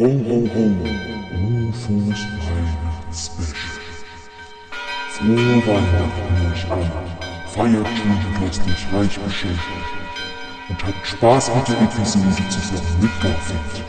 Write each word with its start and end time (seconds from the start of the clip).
Ho, 0.00 0.06
ho, 0.06 0.08
ho, 0.08 0.64
Rufus 1.36 2.20
Weihnachtsspecial. 2.46 3.80
Frohe 5.10 5.56
Weihnachten 5.66 6.50
euch 6.50 6.70
allen. 6.70 6.90
Feiert 7.48 7.86
schön 7.86 8.10
und 8.10 8.40
lasst 8.42 8.62
euch 8.62 8.94
reich 8.94 9.18
beschenken. 9.20 9.58
Und 10.70 10.86
habt 10.86 11.06
Spaß 11.06 11.54
mit 11.54 11.68
der 11.68 11.82
Episode 11.82 12.48
zusammen 12.48 12.96
mit 13.02 13.20
Garfield. 13.20 13.84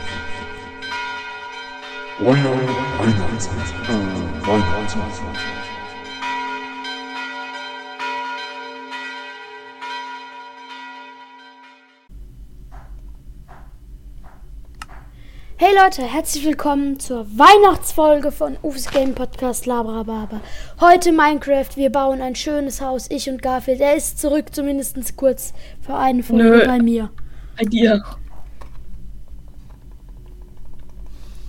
Euer 2.20 2.60
Weihnachtsmann. 2.98 3.64
Äh, 3.88 4.46
Weihnachtsmann. 4.46 5.71
Hey 15.64 15.76
Leute, 15.80 16.02
herzlich 16.02 16.44
willkommen 16.44 16.98
zur 16.98 17.24
Weihnachtsfolge 17.38 18.32
von 18.32 18.56
Ufs 18.64 18.90
Game 18.90 19.14
Podcast 19.14 19.64
Labrababa. 19.64 20.40
Heute 20.80 21.12
Minecraft, 21.12 21.76
wir 21.76 21.88
bauen 21.88 22.20
ein 22.20 22.34
schönes 22.34 22.80
Haus, 22.80 23.08
ich 23.08 23.30
und 23.30 23.40
Garfield. 23.40 23.80
Er 23.80 23.94
ist 23.94 24.20
zurück, 24.20 24.46
zumindest 24.50 25.16
kurz 25.16 25.54
für 25.80 25.94
eine 25.94 26.24
Folge 26.24 26.42
Nö. 26.42 26.66
bei 26.66 26.78
mir. 26.78 27.10
Bei 27.56 27.64
dir. 27.64 28.02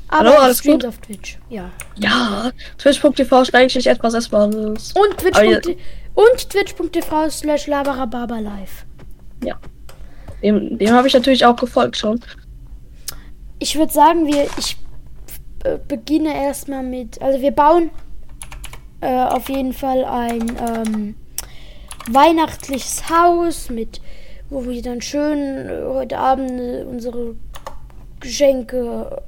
Aber 0.10 0.30
Hallo, 0.30 0.42
alles 0.42 0.62
gut? 0.62 0.86
auf 0.86 1.00
Twitch. 1.00 1.40
Ja. 1.50 1.72
Ja, 1.96 2.52
Twitch.tv 2.78 3.42
ist 3.42 3.56
eigentlich 3.56 3.88
etwas 3.88 4.14
Essbares. 4.14 4.94
Und 4.94 5.18
Twitch. 5.18 5.38
Aber 5.40 5.44
ihr- 5.44 5.78
und 6.14 6.50
twitch.tv 6.52 7.32
slash 7.32 7.66
labarababa 7.66 8.38
live. 8.38 8.86
Ja. 9.44 9.60
Dem, 10.44 10.78
dem 10.78 10.92
habe 10.92 11.08
ich 11.08 11.16
natürlich 11.16 11.44
auch 11.48 11.56
gefolgt 11.56 11.98
schon. 11.98 12.20
Ich 13.64 13.78
würde 13.78 13.94
sagen, 13.94 14.28
wir, 14.28 14.50
ich 14.58 14.76
äh, 15.64 15.78
beginne 15.88 16.36
erstmal 16.36 16.84
mit, 16.84 17.22
also 17.22 17.40
wir 17.40 17.52
bauen 17.52 17.92
äh, 19.00 19.24
auf 19.24 19.48
jeden 19.48 19.72
Fall 19.72 20.04
ein 20.04 20.58
ähm, 20.60 21.16
weihnachtliches 22.12 23.10
Haus 23.10 23.70
mit, 23.70 24.02
wo 24.50 24.66
wir 24.66 24.82
dann 24.82 25.02
schön 25.02 25.40
äh, 25.40 25.82
heute 25.86 26.18
Abend 26.18 26.60
äh, 26.60 26.84
unsere 26.84 27.38
Geschenke 28.20 29.24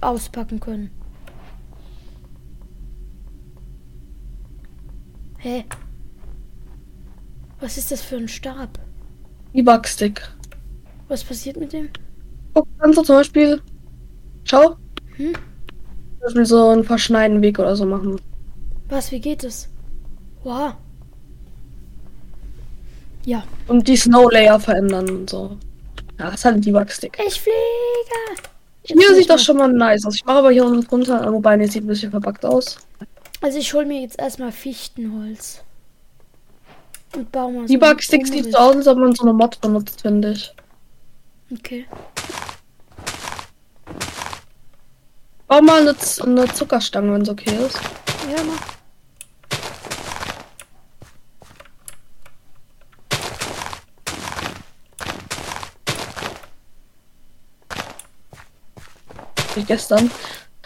auspacken 0.00 0.58
können. 0.58 0.90
Hä? 5.36 5.66
Was 7.60 7.76
ist 7.76 7.90
das 7.92 8.00
für 8.00 8.16
ein 8.16 8.28
Stab? 8.28 8.78
Die 9.52 9.62
Bugstick. 9.62 10.26
Was 11.08 11.22
passiert 11.22 11.58
mit 11.58 11.74
dem? 11.74 11.90
Guck, 12.54 12.66
kannst 12.78 12.98
du 12.98 13.02
zum 13.02 13.16
Beispiel. 13.16 13.60
Schau. 14.44 14.76
Hm? 15.16 15.32
Zum 15.34 16.20
Beispiel 16.20 16.46
so 16.46 16.68
einen 16.68 16.84
verschneiden 16.84 17.42
Weg 17.42 17.58
oder 17.58 17.76
so 17.76 17.86
machen. 17.86 18.20
Was, 18.88 19.10
wie 19.10 19.20
geht 19.20 19.44
es? 19.44 19.68
Wow. 20.44 20.74
Ja. 23.24 23.44
Und 23.68 23.86
die 23.88 23.96
Snow 23.96 24.30
Layer 24.30 24.58
verändern 24.58 25.08
und 25.08 25.30
so. 25.30 25.56
Ja, 26.18 26.26
das 26.26 26.34
ist 26.34 26.44
halt 26.44 26.64
die 26.64 26.72
Bugstick. 26.72 27.18
Ich 27.26 27.40
fliege. 27.40 27.56
Hier 28.84 29.14
sieht 29.14 29.30
das 29.30 29.44
schon 29.44 29.56
mal 29.56 29.72
nice 29.72 30.04
aus. 30.04 30.16
Ich 30.16 30.24
mache 30.24 30.38
aber 30.38 30.50
hier 30.50 30.64
unten 30.64 30.86
drunter, 30.86 31.32
wobei, 31.32 31.56
ne, 31.56 31.68
sieht 31.68 31.84
ein 31.84 31.86
bisschen 31.86 32.10
verbuggt 32.10 32.44
aus. 32.44 32.78
Also 33.40 33.58
ich 33.58 33.72
hole 33.74 33.86
mir 33.86 34.00
jetzt 34.02 34.18
erstmal 34.18 34.52
Fichtenholz. 34.52 35.62
Und 37.14 37.30
baue 37.30 37.52
mal 37.52 37.66
Die 37.66 37.74
so 37.74 37.80
einen 37.80 37.92
Bugstick 37.92 38.26
sieht 38.26 38.52
so 38.52 38.58
aus, 38.58 38.76
als 38.76 38.88
ob 38.88 38.98
man 38.98 39.14
so 39.14 39.22
eine 39.22 39.32
Mod 39.32 39.60
benutzt, 39.60 40.00
finde 40.00 40.32
ich. 40.32 40.54
Okay. 41.52 41.86
Bau 45.52 45.60
mal 45.60 45.82
eine, 45.82 45.94
Z- 45.94 46.24
eine 46.26 46.50
Zuckerstange, 46.50 47.12
wenn 47.12 47.20
es 47.20 47.28
okay 47.28 47.54
ist. 47.66 47.78
Ja, 48.34 48.42
mach. 48.42 48.72
gestern 59.66 60.10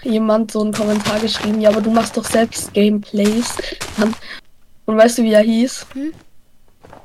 jemand 0.04 0.52
so 0.52 0.62
einen 0.62 0.72
Kommentar 0.72 1.18
geschrieben, 1.18 1.60
ja, 1.60 1.70
aber 1.70 1.80
du 1.80 1.91
machst 1.91 2.16
doch 2.16 2.24
selbst 2.24 2.72
Gameplays. 2.72 3.56
Und, 4.86 4.97
weißt 4.97 5.18
du, 5.18 5.24
wie 5.24 5.32
er 5.32 5.42
hieß? 5.42 5.84
Hm? 5.94 6.12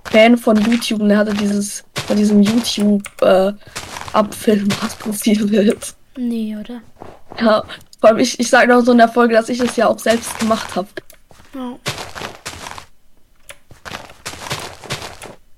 Fan 0.04 0.38
von 0.38 0.56
YouTube 0.62 1.02
und 1.02 1.10
er 1.10 1.18
hatte 1.18 1.34
dieses 1.34 1.84
von 2.06 2.16
diesem 2.16 2.44
YouTube 2.44 3.02
äh, 3.24 3.52
Abfilm 4.14 4.70
als 4.84 4.94
Profilbild. 4.94 5.96
Nee, 6.24 6.56
oder? 6.56 6.82
Ja, 7.40 7.64
vor 8.00 8.10
allem 8.10 8.20
ich, 8.20 8.40
ich 8.40 8.50
sage 8.50 8.68
noch 8.68 8.82
so 8.86 8.92
in 8.92 9.00
der 9.00 9.10
Folge, 9.10 9.34
dass 9.34 9.50
ich 9.50 9.58
das 9.58 9.76
ja 9.76 9.88
auch 9.88 9.98
selbst 9.98 10.38
gemacht 10.40 10.76
habe. 10.76 10.88
Ja. 11.56 11.76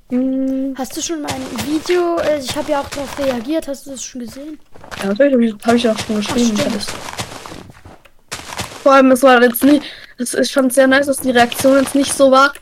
Hm, 0.09 0.75
Hast 0.78 0.96
du 0.96 1.02
schon 1.02 1.22
mein 1.22 1.41
Video? 1.66 2.18
äh, 2.19 2.40
Ich 2.40 2.56
habe 2.56 2.72
ja 2.72 2.81
auch 2.81 2.90
darauf 2.90 3.18
reagiert. 3.19 3.68
Hast 3.68 3.85
du 3.88 3.91
das 3.91 4.03
schon 4.03 4.22
gesehen? 4.22 4.59
ja, 5.02 5.06
natürlich 5.07 5.34
habe 5.34 5.46
ich, 5.46 5.53
hab 5.66 5.73
ich 5.75 5.90
auch 5.90 6.00
schon 6.00 6.16
geschrieben. 6.18 6.59
alles. 6.72 6.85
Vor 8.84 8.94
allem, 8.94 9.12
es 9.12 9.23
war 9.23 9.41
jetzt 9.41 9.63
nicht, 9.63 9.84
es 10.18 10.34
ist 10.34 10.52
schon 10.52 10.69
sehr 10.69 10.88
nice, 10.88 11.07
dass 11.07 11.18
die 11.18 11.31
Reaktion 11.31 11.78
jetzt 11.81 11.96
nicht 11.96 12.13
so 12.13 12.29
war, 12.31 12.53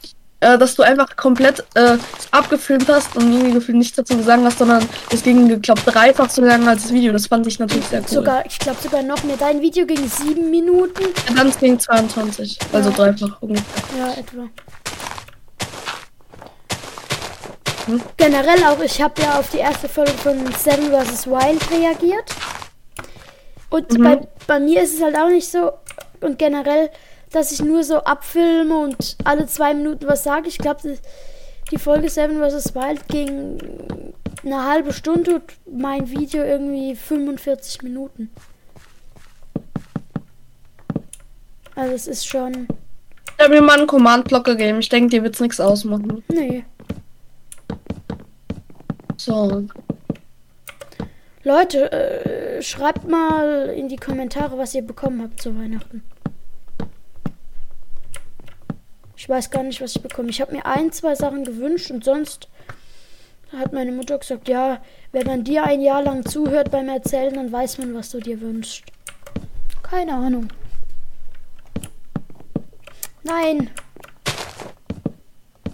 äh, 0.41 0.57
dass 0.57 0.75
du 0.75 0.83
einfach 0.83 1.15
komplett 1.15 1.63
äh, 1.75 1.97
abgefilmt 2.31 2.87
hast 2.89 3.15
und 3.15 3.31
irgendwie 3.31 3.53
gefühlt 3.53 3.77
nichts 3.77 3.95
dazu 3.95 4.17
gesagt 4.17 4.43
hast, 4.43 4.57
sondern 4.59 4.87
es 5.11 5.23
ging, 5.23 5.47
geglaubt, 5.47 5.81
dreifach 5.85 6.29
so 6.29 6.41
lang 6.41 6.67
als 6.67 6.83
das 6.83 6.91
Video. 6.93 7.13
Das 7.13 7.27
fand 7.27 7.47
ich 7.47 7.57
natürlich 7.59 7.85
sehr 7.85 8.01
cool. 8.01 8.07
Sogar, 8.07 8.45
ich 8.45 8.59
glaube 8.59 8.77
sogar 8.81 9.01
noch 9.03 9.23
mehr. 9.23 9.37
Dein 9.37 9.61
Video 9.61 9.85
ging 9.85 10.05
sieben 10.09 10.49
Minuten. 10.51 11.03
Ja, 11.29 11.35
Dann 11.35 11.51
ging 11.59 11.79
22, 11.79 12.59
also 12.73 12.89
Ja. 12.89 12.95
dreifach 12.95 13.41
ungefähr. 13.41 13.83
Ja, 13.97 14.11
etwa. 14.13 14.49
Hm? 17.87 18.01
Generell 18.17 18.63
auch, 18.65 18.79
ich 18.81 19.01
habe 19.01 19.21
ja 19.21 19.39
auf 19.39 19.49
die 19.49 19.57
erste 19.57 19.89
Folge 19.89 20.11
von 20.11 20.37
Seven 20.57 20.91
vs. 20.91 21.27
Wild 21.27 21.71
reagiert. 21.71 22.25
Und 23.69 23.91
Mhm. 23.97 24.03
bei, 24.03 24.19
bei 24.47 24.59
mir 24.59 24.83
ist 24.83 24.95
es 24.95 25.01
halt 25.01 25.15
auch 25.17 25.29
nicht 25.29 25.49
so. 25.49 25.71
Und 26.19 26.37
generell, 26.37 26.89
dass 27.31 27.51
ich 27.51 27.61
nur 27.61 27.83
so 27.83 27.97
abfilme 27.97 28.77
und 28.77 29.17
alle 29.23 29.47
zwei 29.47 29.73
Minuten 29.73 30.07
was 30.07 30.23
sage. 30.23 30.47
Ich 30.47 30.57
glaube, 30.57 30.97
die 31.71 31.77
Folge 31.77 32.09
Seven 32.09 32.39
vs. 32.39 32.75
Wild 32.75 33.07
ging 33.07 34.13
eine 34.43 34.65
halbe 34.65 34.91
Stunde 34.93 35.35
und 35.35 35.43
mein 35.71 36.09
Video 36.09 36.43
irgendwie 36.43 36.95
45 36.95 37.83
Minuten. 37.83 38.29
Also 41.75 41.93
es 41.93 42.07
ist 42.07 42.27
schon. 42.27 42.67
Ich 43.37 43.43
habe 43.43 43.55
mir 43.55 43.61
mal 43.61 43.77
einen 43.77 43.87
Command-Block 43.87 44.43
gegeben. 44.45 44.79
Ich 44.79 44.89
denke, 44.89 45.09
dir 45.09 45.23
wird's 45.23 45.39
nichts 45.39 45.59
ausmachen. 45.59 46.23
Nee. 46.27 46.65
So. 49.17 49.65
Leute, 51.43 51.91
äh, 51.91 52.61
schreibt 52.61 53.07
mal 53.07 53.73
in 53.75 53.87
die 53.87 53.95
Kommentare, 53.95 54.57
was 54.57 54.75
ihr 54.75 54.83
bekommen 54.83 55.23
habt 55.23 55.41
zu 55.41 55.57
Weihnachten. 55.57 56.03
Ich 59.21 59.29
weiß 59.29 59.51
gar 59.51 59.61
nicht, 59.61 59.79
was 59.81 59.95
ich 59.95 60.01
bekomme. 60.01 60.31
Ich 60.31 60.41
habe 60.41 60.51
mir 60.51 60.65
ein, 60.65 60.91
zwei 60.91 61.13
Sachen 61.13 61.43
gewünscht 61.43 61.91
und 61.91 62.03
sonst 62.03 62.47
hat 63.55 63.71
meine 63.71 63.91
Mutter 63.91 64.17
gesagt, 64.17 64.47
ja, 64.47 64.81
wenn 65.11 65.27
man 65.27 65.43
dir 65.43 65.63
ein 65.63 65.79
Jahr 65.79 66.01
lang 66.01 66.25
zuhört 66.25 66.71
beim 66.71 66.89
Erzählen, 66.89 67.35
dann 67.35 67.51
weiß 67.51 67.77
man, 67.77 67.93
was 67.93 68.09
du 68.09 68.19
dir 68.19 68.41
wünschst. 68.41 68.81
Keine 69.83 70.13
Ahnung. 70.13 70.47
Nein. 73.21 73.69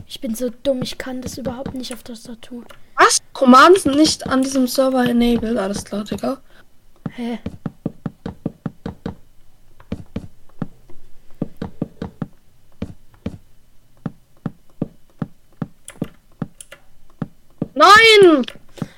Ich 0.06 0.20
bin 0.20 0.36
so 0.36 0.50
dumm, 0.64 0.82
ich 0.82 0.98
kann 0.98 1.22
das 1.22 1.38
überhaupt 1.38 1.74
nicht 1.74 1.94
auf 1.94 2.04
Tastatur. 2.04 2.66
Was? 2.98 3.20
Commands 3.32 3.86
nicht 3.86 4.28
an 4.28 4.42
diesem 4.42 4.68
Server 4.68 5.06
enabled. 5.06 5.58
Alles 5.58 5.86
klar, 5.86 6.04
Digga. 6.04 6.42
Hä? 7.12 7.40
Nein! 17.78 18.46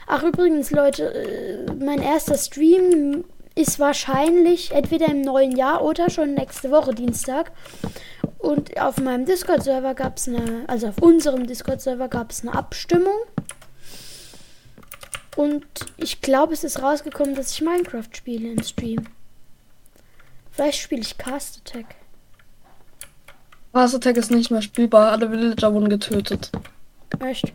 Ach 0.08 0.24
übrigens, 0.24 0.72
Leute, 0.72 1.14
äh, 1.14 1.74
mein 1.74 2.02
erster 2.02 2.38
Stream 2.38 3.26
ist 3.56 3.78
wahrscheinlich 3.78 4.72
entweder 4.72 5.08
im 5.08 5.22
neuen 5.22 5.56
Jahr 5.56 5.84
oder 5.84 6.10
schon 6.10 6.34
nächste 6.34 6.72
Woche 6.72 6.94
Dienstag. 6.94 7.52
Und 8.38 8.80
auf 8.80 8.98
meinem 8.98 9.26
Discord-Server 9.26 9.94
gab 9.96 10.18
es 10.18 10.30
eine, 10.30 10.64
also 10.68 10.88
auf 10.88 11.00
unserem 11.02 11.46
Discord-Server 11.46 12.08
gab 12.08 12.32
es 12.32 12.42
eine 12.42 12.56
Abstimmung. 12.56 13.18
Und 15.36 15.66
ich 15.98 16.22
glaube, 16.22 16.54
es 16.54 16.64
ist 16.64 16.82
rausgekommen, 16.82 17.36
dass 17.36 17.52
ich 17.52 17.62
Minecraft 17.62 18.10
spiele 18.14 18.52
im 18.52 18.64
Stream. 18.64 19.06
Vielleicht 20.52 20.80
spiele 20.80 21.02
ich 21.02 21.18
Cast 21.18 21.62
Attack. 21.66 21.96
Mars 23.74 23.94
Attack 23.94 24.18
ist 24.18 24.32
nicht 24.32 24.52
mehr 24.52 24.62
spielbar. 24.62 25.12
Alle 25.12 25.32
Villager 25.32 25.74
wurden 25.74 25.90
getötet. 25.90 26.52
Echt? 27.20 27.54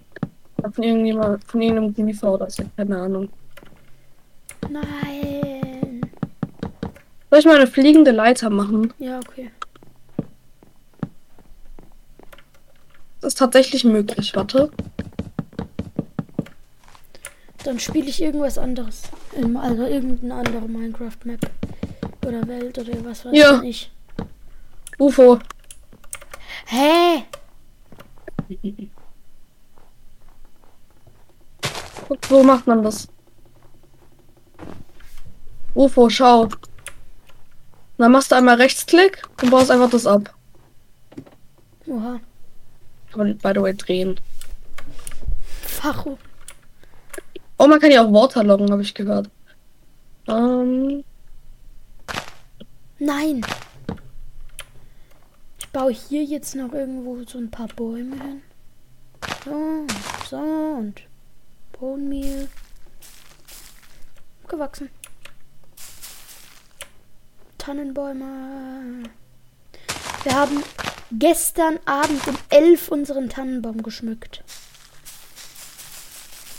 Von 0.72 0.82
irgendjemand, 0.84 1.44
von 1.44 1.60
irgendeinem 1.60 1.94
Griefer 1.94 2.32
oder 2.32 2.48
so. 2.50 2.62
Keine 2.76 2.98
Ahnung. 3.00 3.28
Nein. 4.70 6.00
Soll 7.30 7.38
ich 7.38 7.44
mal 7.44 7.56
eine 7.56 7.66
fliegende 7.66 8.12
Leiter 8.12 8.48
machen? 8.50 8.92
Ja, 8.98 9.18
okay. 9.18 9.50
Das 13.20 13.28
ist 13.34 13.38
tatsächlich 13.38 13.84
möglich. 13.84 14.34
Warte. 14.34 14.70
Dann 17.64 17.78
spiele 17.78 18.08
ich 18.08 18.20
irgendwas 18.22 18.58
anderes. 18.58 19.04
Im- 19.36 19.56
Also 19.56 19.84
irgendeine 19.84 20.34
andere 20.34 20.68
Minecraft-Map. 20.68 21.40
Oder 22.26 22.46
Welt 22.48 22.78
oder 22.78 22.92
was 23.04 23.24
weiß 23.24 23.36
Ja. 23.36 23.62
ich. 23.62 23.90
UFO. 24.98 25.38
Hä? 26.66 27.24
Guck, 32.06 32.24
so 32.26 32.42
macht 32.42 32.66
man 32.66 32.82
das. 32.82 33.08
UFO, 35.74 36.08
schau. 36.10 36.48
Dann 37.96 38.12
machst 38.12 38.30
du 38.30 38.36
einmal 38.36 38.56
Rechtsklick 38.56 39.22
und 39.42 39.50
baust 39.50 39.70
einfach 39.70 39.90
das 39.90 40.06
ab. 40.06 40.34
Oha. 41.86 42.20
Aber 43.12 43.24
by 43.24 43.52
the 43.54 43.62
way 43.62 43.74
drehen. 43.74 44.20
Warum? 45.82 46.18
Oh, 47.58 47.66
man 47.66 47.80
kann 47.80 47.90
ja 47.90 48.04
auch 48.04 48.12
Waterloggen, 48.12 48.70
habe 48.70 48.82
ich 48.82 48.94
gehört. 48.94 49.30
Ähm, 50.28 51.04
Nein. 52.98 53.44
Ich 55.58 55.68
baue 55.70 55.92
hier 55.92 56.24
jetzt 56.24 56.54
noch 56.54 56.72
irgendwo 56.72 57.22
so 57.24 57.38
ein 57.38 57.50
paar 57.50 57.68
Bäume 57.68 58.16
hin. 58.16 58.42
So, 59.44 59.86
so 60.28 60.36
und 60.36 61.02
Bohnenmehl. 61.78 62.48
Gewachsen. 64.48 64.90
Tannenbäume. 67.58 69.04
Wir 70.22 70.34
haben 70.34 70.62
gestern 71.12 71.78
Abend 71.86 72.26
um 72.26 72.36
11 72.50 72.88
unseren 72.88 73.28
Tannenbaum 73.28 73.82
geschmückt. 73.82 74.42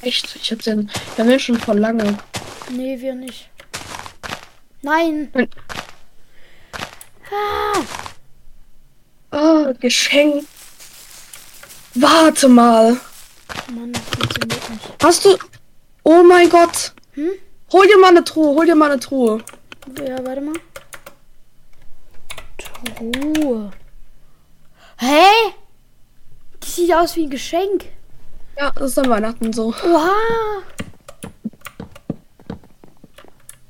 echt, 0.01 0.35
ich 0.35 0.51
hab 0.51 0.59
den, 0.59 0.89
wir 1.15 1.25
haben 1.25 1.39
schon 1.39 1.59
vor 1.59 1.75
lange. 1.75 2.17
Nee, 2.69 2.99
wir 2.99 3.15
nicht. 3.15 3.49
Nein. 4.81 5.29
Nein. 5.33 5.49
Ah, 7.31 7.81
Ah, 9.31 9.73
Geschenk. 9.79 10.45
Warte 11.95 12.47
mal. 12.47 12.97
Mann. 13.73 13.91
Hast 15.05 15.23
du. 15.23 15.37
Oh 16.03 16.23
mein 16.23 16.49
Gott. 16.49 16.93
Hm? 17.13 17.29
Hol 17.71 17.85
dir 17.85 17.99
mal 17.99 18.07
eine 18.07 18.23
Truhe, 18.23 18.55
hol 18.55 18.65
dir 18.65 18.73
mal 18.73 18.89
eine 18.89 18.99
Truhe. 18.99 19.37
Ja, 20.03 20.25
warte 20.25 20.41
mal. 20.41 20.55
Truhe. 22.97 23.69
Hä? 24.97 25.27
Die 26.63 26.67
sieht 26.67 26.91
aus 26.91 27.15
wie 27.15 27.25
ein 27.25 27.29
Geschenk. 27.29 27.85
Ja, 28.57 28.71
das 28.71 28.93
ist 28.93 28.97
an 28.97 29.11
Weihnachten 29.11 29.53
so. 29.53 29.75
Oha. 29.85 30.63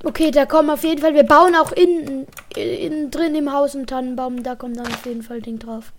Okay, 0.04 0.30
da 0.30 0.46
kommen 0.46 0.70
auf 0.70 0.84
jeden 0.84 1.02
Fall. 1.02 1.12
Wir 1.12 1.24
bauen 1.24 1.54
auch 1.54 1.72
innen, 1.72 2.26
innen 2.54 3.10
drin 3.10 3.34
im 3.34 3.52
Haus 3.52 3.74
einen 3.74 3.86
Tannenbaum. 3.86 4.42
Da 4.42 4.54
kommt 4.54 4.78
dann 4.78 4.86
auf 4.86 5.04
jeden 5.04 5.22
Fall 5.22 5.42
Ding 5.42 5.58
drauf. 5.58 5.92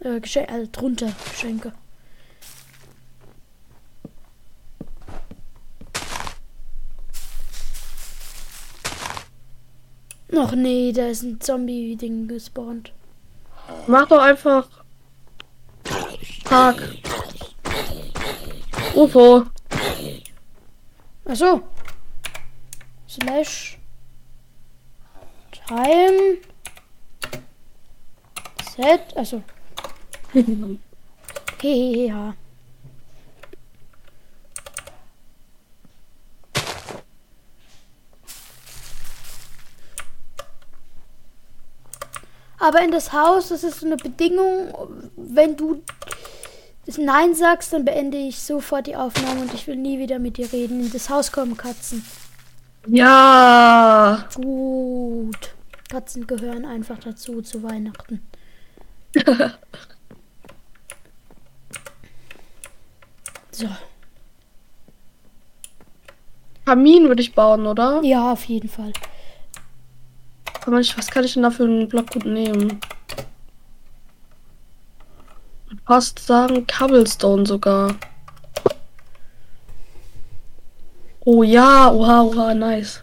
Äh, 0.00 0.18
Geschenke, 0.18 0.52
also 0.52 0.68
drunter 0.72 1.12
Geschenke. 1.30 1.72
Noch 10.28 10.52
nee, 10.52 10.92
da 10.92 11.06
ist 11.06 11.22
ein 11.22 11.40
Zombie-Ding 11.40 12.28
gespawnt. 12.28 12.92
Mach 13.86 14.08
doch 14.08 14.20
einfach. 14.22 14.68
Tag. 16.44 16.82
UFO. 18.94 19.46
Achso. 21.24 21.62
Slash. 23.08 23.78
Time. 25.66 26.38
Set. 28.76 29.16
Achso. 29.16 29.42
Okay, 31.54 32.12
Aber 42.58 42.82
in 42.82 42.90
das 42.90 43.12
Haus, 43.12 43.48
das 43.48 43.64
ist 43.64 43.80
so 43.80 43.86
eine 43.86 43.96
Bedingung, 43.96 44.72
wenn 45.16 45.56
du 45.56 45.82
das 46.86 46.98
Nein 46.98 47.34
sagst, 47.34 47.72
dann 47.72 47.84
beende 47.84 48.16
ich 48.16 48.38
sofort 48.40 48.86
die 48.86 48.96
Aufnahme 48.96 49.40
und 49.42 49.52
ich 49.52 49.66
will 49.66 49.76
nie 49.76 49.98
wieder 49.98 50.18
mit 50.18 50.36
dir 50.36 50.52
reden. 50.52 50.80
In 50.80 50.92
das 50.92 51.10
Haus 51.10 51.32
kommen 51.32 51.56
Katzen. 51.56 52.04
Ja. 52.86 54.28
Gut. 54.34 55.54
Katzen 55.90 56.26
gehören 56.26 56.64
einfach 56.64 56.98
dazu 56.98 57.42
zu 57.42 57.62
Weihnachten. 57.62 58.22
so. 63.50 63.68
Kamin 66.64 67.08
würde 67.08 67.22
ich 67.22 67.34
bauen, 67.34 67.66
oder? 67.66 68.00
Ja, 68.02 68.32
auf 68.32 68.44
jeden 68.44 68.68
Fall. 68.68 68.92
Was 70.66 71.06
kann 71.08 71.24
ich 71.24 71.34
denn 71.34 71.44
da 71.44 71.50
für 71.50 71.64
einen 71.64 71.88
Block 71.88 72.10
gut 72.10 72.24
nehmen? 72.24 72.80
Fast 75.86 76.18
sagen 76.18 76.66
Cobblestone 76.66 77.46
sogar. 77.46 77.94
Oh 81.24 81.42
ja, 81.42 81.90
oha, 81.92 82.22
oha, 82.22 82.54
nice. 82.54 83.02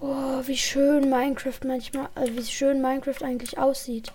Oh, 0.00 0.40
wie 0.44 0.56
schön 0.56 1.08
Minecraft 1.10 1.60
manchmal, 1.66 2.08
äh, 2.14 2.28
wie 2.32 2.44
schön 2.44 2.80
Minecraft 2.80 3.22
eigentlich 3.24 3.58
aussieht. 3.58 4.12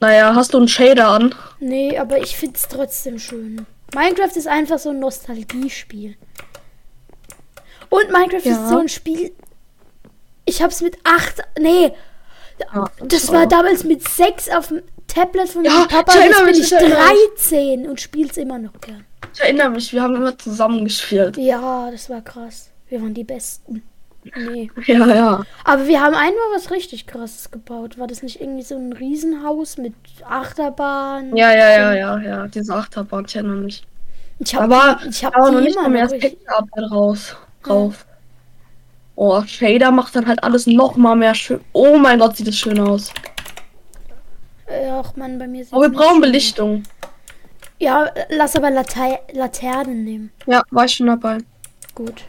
Naja, 0.00 0.34
hast 0.34 0.54
du 0.54 0.58
einen 0.58 0.68
Shader 0.68 1.08
an? 1.08 1.34
Nee, 1.60 1.96
aber 1.98 2.18
ich 2.22 2.36
find's 2.36 2.66
trotzdem 2.68 3.18
schön. 3.18 3.66
Minecraft 3.94 4.36
ist 4.36 4.48
einfach 4.48 4.78
so 4.78 4.90
ein 4.90 4.98
Nostalgiespiel. 5.00 6.16
Und 7.88 8.10
Minecraft 8.12 8.44
Ja. 8.44 8.52
ist 8.52 8.68
so 8.68 8.78
ein 8.78 8.88
Spiel. 8.88 9.32
Ich 10.50 10.62
hab's 10.62 10.80
mit 10.82 10.96
acht. 11.04 11.42
Nee, 11.58 11.92
Ja, 12.74 12.90
das 13.04 13.32
war 13.32 13.46
damals 13.46 13.84
mit 13.84 14.06
sechs 14.08 14.48
auf 14.50 14.68
dem 14.68 14.82
Tablet 15.06 15.48
von 15.48 15.64
Ja, 15.64 15.70
meinem 15.72 15.88
Papa. 15.88 16.12
ich 16.18 16.24
Jetzt 16.24 16.44
bin 16.44 16.54
ich 16.54 16.60
ich 16.60 16.72
erinnere 16.72 16.98
mich. 17.08 17.18
13 17.36 17.88
und 17.88 18.00
spiel's 18.00 18.36
immer 18.36 18.58
noch 18.58 18.80
gern. 18.80 19.04
Ich 19.32 19.40
erinnere 19.40 19.70
mich, 19.70 19.92
wir 19.92 20.02
haben 20.02 20.16
immer 20.16 20.36
zusammen 20.36 20.84
gespielt. 20.84 21.36
Ja, 21.36 21.90
das 21.90 22.10
war 22.10 22.20
krass. 22.20 22.70
Wir 22.88 23.00
waren 23.00 23.14
die 23.14 23.24
Besten. 23.24 23.82
Nee. 24.36 24.70
Ja, 24.86 25.06
ja. 25.14 25.42
Aber 25.64 25.86
wir 25.86 26.00
haben 26.00 26.14
einmal 26.14 26.44
was 26.54 26.70
richtig 26.70 27.06
krasses 27.06 27.50
gebaut. 27.50 27.96
War 27.98 28.06
das 28.06 28.22
nicht 28.22 28.40
irgendwie 28.40 28.62
so 28.62 28.76
ein 28.76 28.92
Riesenhaus 28.92 29.78
mit 29.78 29.94
Achterbahn? 30.28 31.34
Ja, 31.36 31.52
ja, 31.52 31.70
ja, 31.70 31.94
ja, 31.94 32.18
ja. 32.18 32.46
Diese 32.48 32.74
Achterbahn, 32.74 33.24
ich 33.26 33.36
erinnere 33.36 33.56
mich. 33.56 33.82
Ich 34.40 34.54
habe 34.54 34.98
ich 35.08 35.24
hab 35.24 35.36
aber 35.36 35.52
noch 35.52 35.60
nicht 35.60 35.76
mal 35.76 35.88
mehr 35.88 36.06
das 36.08 36.18
Pickup 36.18 36.68
raus. 36.90 37.36
Drauf. 37.62 38.06
Oh, 39.22 39.42
Shader 39.46 39.90
macht 39.90 40.16
dann 40.16 40.26
halt 40.26 40.42
alles 40.42 40.66
noch 40.66 40.96
mal 40.96 41.14
mehr 41.14 41.34
schön. 41.34 41.60
Oh 41.74 41.98
mein 41.98 42.18
Gott, 42.18 42.38
sieht 42.38 42.48
das 42.48 42.56
schön 42.56 42.80
aus. 42.80 43.12
Ach 44.66 45.14
man, 45.14 45.38
bei 45.38 45.46
mir 45.46 45.62
sieht's 45.62 45.74
Aber 45.74 45.82
wir 45.82 45.90
brauchen. 45.90 46.22
Belichtung. 46.22 46.84
Ja, 47.78 48.10
lass 48.30 48.56
aber 48.56 48.70
Late 48.70 49.18
Laternen 49.34 50.04
nehmen. 50.04 50.32
Ja, 50.46 50.62
war 50.70 50.86
ich 50.86 50.94
schon 50.94 51.08
dabei. 51.08 51.36
Gut. 51.94 52.24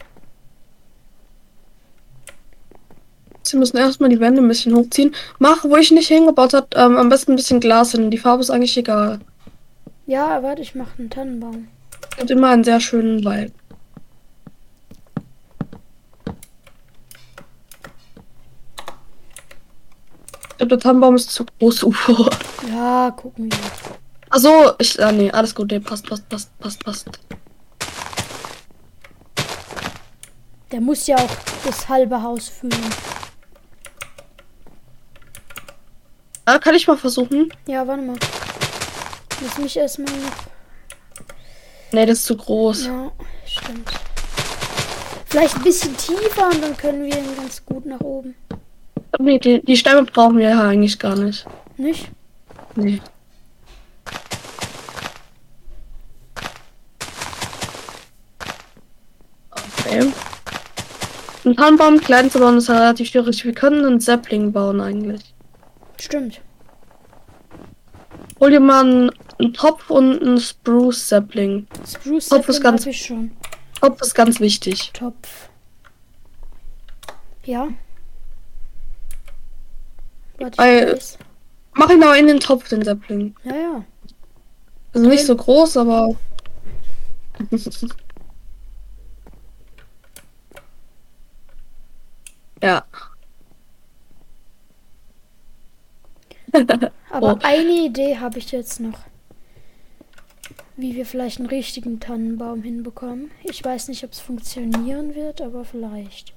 Sie 3.42 3.56
müssen 3.56 3.78
erstmal 3.78 4.10
die 4.10 4.20
Wände 4.20 4.42
ein 4.42 4.48
bisschen 4.48 4.76
hochziehen. 4.76 5.14
Mach, 5.38 5.64
wo 5.64 5.76
ich 5.76 5.92
nicht 5.92 6.08
hingebaut 6.08 6.52
habe, 6.52 6.66
ähm, 6.74 6.98
am 6.98 7.08
besten 7.08 7.32
ein 7.32 7.36
bisschen 7.36 7.60
Glas 7.60 7.92
hin. 7.92 8.10
Die 8.10 8.18
Farbe 8.18 8.42
ist 8.42 8.50
eigentlich 8.50 8.76
egal. 8.76 9.18
Ja, 10.04 10.42
warte, 10.42 10.60
ich 10.60 10.74
mache 10.74 10.98
einen 10.98 11.08
Tannenbaum. 11.08 11.68
Gibt 12.18 12.30
immer 12.30 12.50
einen 12.50 12.64
sehr 12.64 12.80
schönen 12.80 13.24
Vibe. 13.24 13.52
Glaube, 20.62 20.76
der 20.76 20.78
Tannenbaum 20.78 21.16
ist 21.16 21.30
zu 21.30 21.44
groß, 21.58 21.82
UFO. 21.84 22.28
Ja, 22.70 23.10
gucken 23.10 23.50
wir. 23.50 23.58
Achso, 24.30 24.72
ich. 24.78 25.02
Ah, 25.02 25.12
nee, 25.12 25.30
alles 25.30 25.54
gut, 25.54 25.70
nee, 25.70 25.80
passt, 25.80 26.06
passt, 26.08 26.28
passt, 26.28 26.58
passt, 26.58 26.84
passt. 26.84 27.08
Der 30.70 30.80
muss 30.80 31.06
ja 31.06 31.16
auch 31.16 31.30
das 31.64 31.88
halbe 31.88 32.22
Haus 32.22 32.48
füllen. 32.48 32.72
Ah, 36.44 36.58
kann 36.58 36.74
ich 36.74 36.86
mal 36.86 36.96
versuchen? 36.96 37.52
Ja, 37.66 37.86
warte 37.86 38.02
mal. 38.02 38.16
Muss 39.40 39.58
mich 39.58 39.76
erstmal. 39.76 40.12
Nee, 41.92 42.06
das 42.06 42.18
ist 42.18 42.24
zu 42.24 42.36
groß. 42.36 42.86
Ja, 42.86 43.12
stimmt. 43.44 43.90
Vielleicht 45.26 45.56
ein 45.56 45.62
bisschen 45.62 45.96
tiefer 45.96 46.48
und 46.48 46.62
dann 46.62 46.76
können 46.76 47.04
wir 47.04 47.18
ihn 47.18 47.36
ganz 47.36 47.64
gut 47.64 47.84
nach 47.84 48.00
oben. 48.00 48.34
Nee, 49.18 49.38
die, 49.38 49.62
die 49.64 49.76
Stämme 49.76 50.04
brauchen 50.04 50.38
wir 50.38 50.50
ja 50.50 50.68
eigentlich 50.68 50.98
gar 50.98 51.16
nicht. 51.16 51.46
Nicht? 51.76 52.10
Nee. 52.74 53.00
Okay. 59.50 60.12
Ein 61.44 61.56
Tannenbaum 61.56 62.00
klein 62.00 62.30
zu 62.30 62.38
bauen 62.38 62.56
ist 62.56 62.70
relativ 62.70 63.08
schwierig. 63.08 63.44
Wir 63.44 63.52
können 63.52 63.84
einen 63.84 64.00
Sapling 64.00 64.52
bauen 64.52 64.80
eigentlich. 64.80 65.34
Stimmt. 66.00 66.40
Hol 68.40 68.50
dir 68.50 68.60
mal 68.60 68.84
einen, 68.84 69.10
einen 69.38 69.52
Topf 69.52 69.90
und 69.90 70.22
einen 70.22 70.40
Spruce 70.40 71.08
Sapling. 71.08 71.66
Spruce 71.86 72.28
Topf 72.28 72.48
ist 72.48 72.60
ganz-. 72.60 72.84
Topf 73.80 74.02
ist 74.02 74.14
ganz 74.14 74.40
wichtig. 74.40 74.90
Topf. 74.94 75.48
Ja. 77.44 77.68
Warte, 80.38 80.96
ich. 80.96 81.18
Mach 81.74 81.90
ihn 81.90 82.02
aber 82.02 82.18
in 82.18 82.26
den 82.26 82.40
Topf, 82.40 82.68
den 82.68 82.82
Sapling. 82.84 83.34
Ja, 83.44 83.54
ja. 83.56 83.84
Also 84.94 85.08
nicht 85.08 85.24
so 85.24 85.34
groß, 85.36 85.76
aber. 85.78 86.14
ja. 92.62 92.84
Aber 97.10 97.34
Oh. 97.34 97.38
eine 97.42 97.72
Idee 97.86 98.18
habe 98.18 98.38
ich 98.38 98.52
jetzt 98.52 98.80
noch. 98.80 98.98
Wie 100.76 100.94
wir 100.96 101.04
vielleicht 101.06 101.38
einen 101.38 101.48
richtigen 101.48 102.00
Tannenbaum 102.00 102.62
hinbekommen. 102.62 103.30
Ich 103.44 103.62
weiß 103.64 103.88
nicht, 103.88 104.04
ob 104.04 104.12
es 104.12 104.20
funktionieren 104.20 105.14
wird, 105.14 105.40
aber 105.42 105.64
vielleicht. 105.64 106.32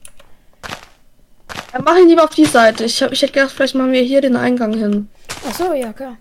Dann 1.75 1.84
mach 1.84 1.98
ihn 1.98 2.08
lieber 2.08 2.24
auf 2.24 2.29
die 2.29 2.46
Seite. 2.46 2.86
Ich, 2.86 3.03
hab, 3.03 3.12
ich 3.12 3.22
hätte 3.22 3.34
gedacht, 3.34 3.51
vielleicht 3.51 3.75
machen 3.75 3.91
wir 3.91 4.01
hier 4.01 4.22
den 4.22 4.38
Eingang 4.38 4.74
hin. 4.74 5.10
Ach 5.46 5.53
so, 5.53 5.74
ja, 5.74 5.91
klar. 5.91 6.17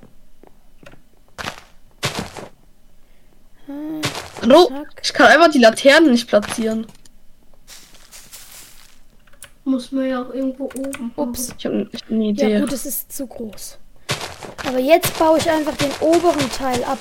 Hm, 3.66 4.00
Hallo? 4.42 4.66
zack. 4.66 5.00
Ich 5.00 5.12
kann 5.12 5.28
einfach 5.28 5.52
die 5.52 5.60
Laternen 5.60 6.10
nicht 6.10 6.26
platzieren. 6.26 6.88
Muss 9.62 9.92
man 9.92 10.06
ja 10.06 10.22
auch 10.22 10.34
irgendwo 10.34 10.64
oben. 10.64 11.12
Ups. 11.14 11.54
Ich 11.56 11.66
habe 11.66 11.88
hab 11.94 12.10
eine 12.10 12.24
Idee. 12.24 12.54
Ja, 12.54 12.60
gut, 12.60 12.72
es 12.72 12.84
ist 12.84 13.12
zu 13.12 13.24
groß. 13.24 13.78
Aber 14.66 14.80
jetzt 14.80 15.16
baue 15.20 15.38
ich 15.38 15.48
einfach 15.48 15.76
den 15.76 15.92
oberen 16.00 16.50
Teil 16.50 16.82
ab. 16.82 16.98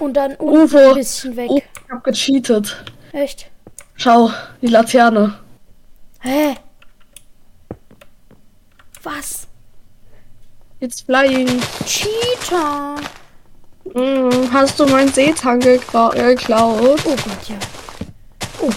Und 0.00 0.14
dann 0.14 0.34
unten 0.34 0.74
Uwe. 0.74 0.88
ein 0.88 0.94
bisschen 0.96 1.36
weg. 1.36 1.48
oh, 1.48 1.58
ich 1.58 1.92
hab 1.92 2.02
gecheatet. 2.02 2.84
Echt? 3.12 3.52
Schau, 3.94 4.32
die 4.60 4.66
Laterne. 4.66 5.38
Hä? 6.22 6.56
Was? 9.02 9.46
It's 10.80 11.00
flying. 11.00 11.60
Cheater. 11.86 12.96
Mm, 13.94 14.52
hast 14.52 14.78
du 14.78 14.86
meinen 14.86 15.10
gekra- 15.12 16.14
äh, 16.14 16.34
geklaut? 16.34 16.80
Oh 16.80 16.96
Gott, 17.04 17.48
ja. 17.48 17.56
Oh. 18.60 18.70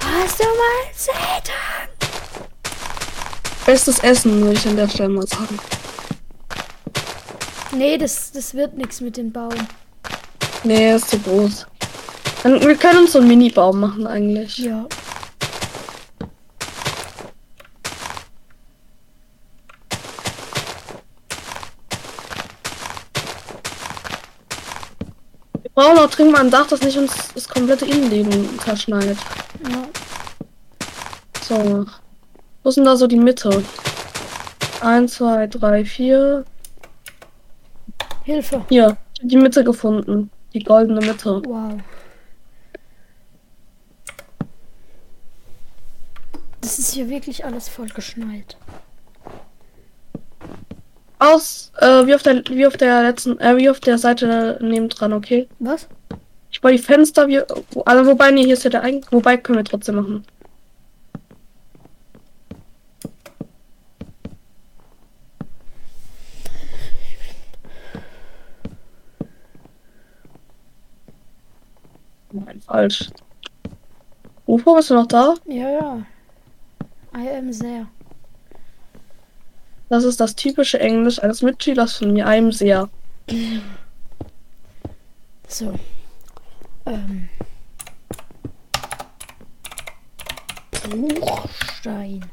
Hast 0.00 0.40
du 0.40 0.44
mal 0.44 0.82
Satan? 0.94 1.88
Bestes 3.64 3.98
Essen, 4.00 4.40
würde 4.42 4.54
ich 4.54 4.66
an 4.66 4.76
der 4.76 4.88
Stelle 4.88 5.08
mal 5.10 5.26
sagen. 5.26 5.58
Nee, 7.72 7.98
das, 7.98 8.32
das 8.32 8.54
wird 8.54 8.76
nichts 8.76 9.00
mit 9.00 9.16
dem 9.16 9.32
Baum. 9.32 9.54
Nee, 10.64 10.94
ist 10.94 11.10
zu 11.10 11.18
groß. 11.18 11.66
Wir 12.42 12.76
können 12.76 13.00
uns 13.00 13.12
so 13.12 13.18
einen 13.18 13.28
Mini-Baum 13.28 13.80
machen 13.80 14.06
eigentlich. 14.06 14.58
Ja. 14.58 14.86
Wir 25.76 25.82
brauchen 25.82 25.98
auch 25.98 26.10
dringend 26.10 26.32
mal 26.32 26.40
ein 26.40 26.50
Dach, 26.50 26.66
das 26.66 26.80
nicht 26.80 26.96
uns 26.96 27.34
das 27.34 27.46
komplette 27.50 27.84
Innenleben 27.84 28.58
zerschneidet. 28.60 29.18
ja. 29.68 29.86
So. 31.42 31.84
Wo 32.62 32.70
denn 32.70 32.84
da 32.86 32.96
so 32.96 33.06
die 33.06 33.18
Mitte? 33.18 33.62
1, 34.80 35.14
2, 35.14 35.46
3, 35.48 35.84
4. 35.84 36.44
Hilfe. 38.24 38.64
Hier, 38.70 38.96
die 39.20 39.36
Mitte 39.36 39.64
gefunden. 39.64 40.30
Die 40.54 40.64
goldene 40.64 41.00
Mitte. 41.04 41.42
Wow. 41.44 41.74
Das 46.62 46.78
ist 46.78 46.94
hier 46.94 47.10
wirklich 47.10 47.44
alles 47.44 47.68
voll 47.68 47.88
geschneit. 47.88 48.56
Aus, 51.18 51.72
äh, 51.80 52.06
wie 52.06 52.14
auf 52.14 52.22
der, 52.22 52.42
wie 52.48 52.66
auf 52.66 52.76
der 52.76 53.02
letzten, 53.02 53.38
äh, 53.40 53.56
wie 53.56 53.70
auf 53.70 53.80
der 53.80 53.96
Seite 53.96 54.58
neben 54.60 54.88
dran, 54.88 55.14
okay? 55.14 55.48
Was? 55.58 55.88
Ich 56.50 56.60
baue 56.60 56.72
die 56.72 56.78
Fenster, 56.78 57.26
wie, 57.28 57.40
also 57.86 58.10
wobei, 58.10 58.30
nee, 58.30 58.44
hier 58.44 58.54
ist 58.54 58.64
ja 58.64 58.70
der 58.70 58.82
Eingang, 58.82 59.10
wobei 59.10 59.36
können 59.36 59.58
wir 59.58 59.64
trotzdem 59.64 59.96
machen. 59.96 60.24
Nein, 72.32 72.60
falsch. 72.60 73.10
Ufo, 74.46 74.74
bist 74.74 74.90
du 74.90 74.94
noch 74.94 75.06
da? 75.06 75.34
Ja, 75.46 75.70
ja. 75.70 76.06
I 77.14 77.28
am 77.30 77.50
there. 77.50 77.86
Das 79.88 80.04
ist 80.04 80.20
das 80.20 80.34
typische 80.34 80.80
Englisch 80.80 81.22
eines 81.22 81.42
Mitschülers 81.42 81.96
von 81.96 82.12
mir, 82.12 82.26
einem 82.26 82.50
sehr. 82.52 82.88
So. 85.48 85.74
Ähm. 86.86 87.28
Bruchstein. 90.90 92.24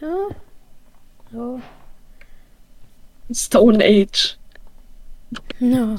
Ja. 0.00 0.28
So. 1.32 1.60
Stone 3.32 3.84
Age. 3.84 4.38
Ja. 5.58 5.96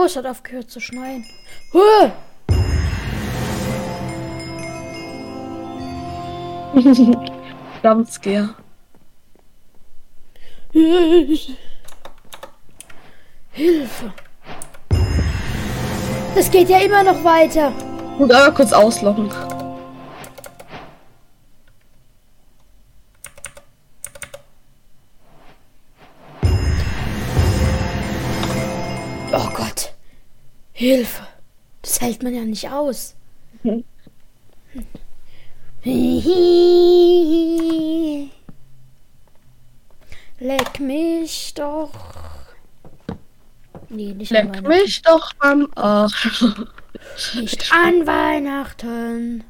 Oh, 0.00 0.04
es 0.06 0.16
hat 0.16 0.24
aufgehört 0.24 0.70
zu 0.70 0.80
schneien. 0.80 1.26
Huh! 1.74 2.10
Jumpscare. 7.84 8.54
Hilfe! 13.52 14.12
Es 16.34 16.50
geht 16.50 16.70
ja 16.70 16.78
immer 16.78 17.02
noch 17.02 17.22
weiter. 17.22 17.70
Gut, 18.16 18.32
aber 18.32 18.54
kurz 18.54 18.72
ausloggen. 18.72 19.28
Hält 32.20 32.22
man 32.22 32.34
ja 32.34 32.44
nicht 32.44 32.70
aus. 32.70 33.14
Leck 40.38 40.80
mich 40.80 41.54
doch. 41.54 41.90
Nee, 43.88 44.12
nicht 44.14 44.30
Leck 44.30 44.62
mich 44.66 45.00
doch 45.02 45.32
am 45.38 45.68
Arsch. 45.74 46.52
Nicht 47.34 47.72
an 47.72 48.06
Weihnachten. 48.06 49.44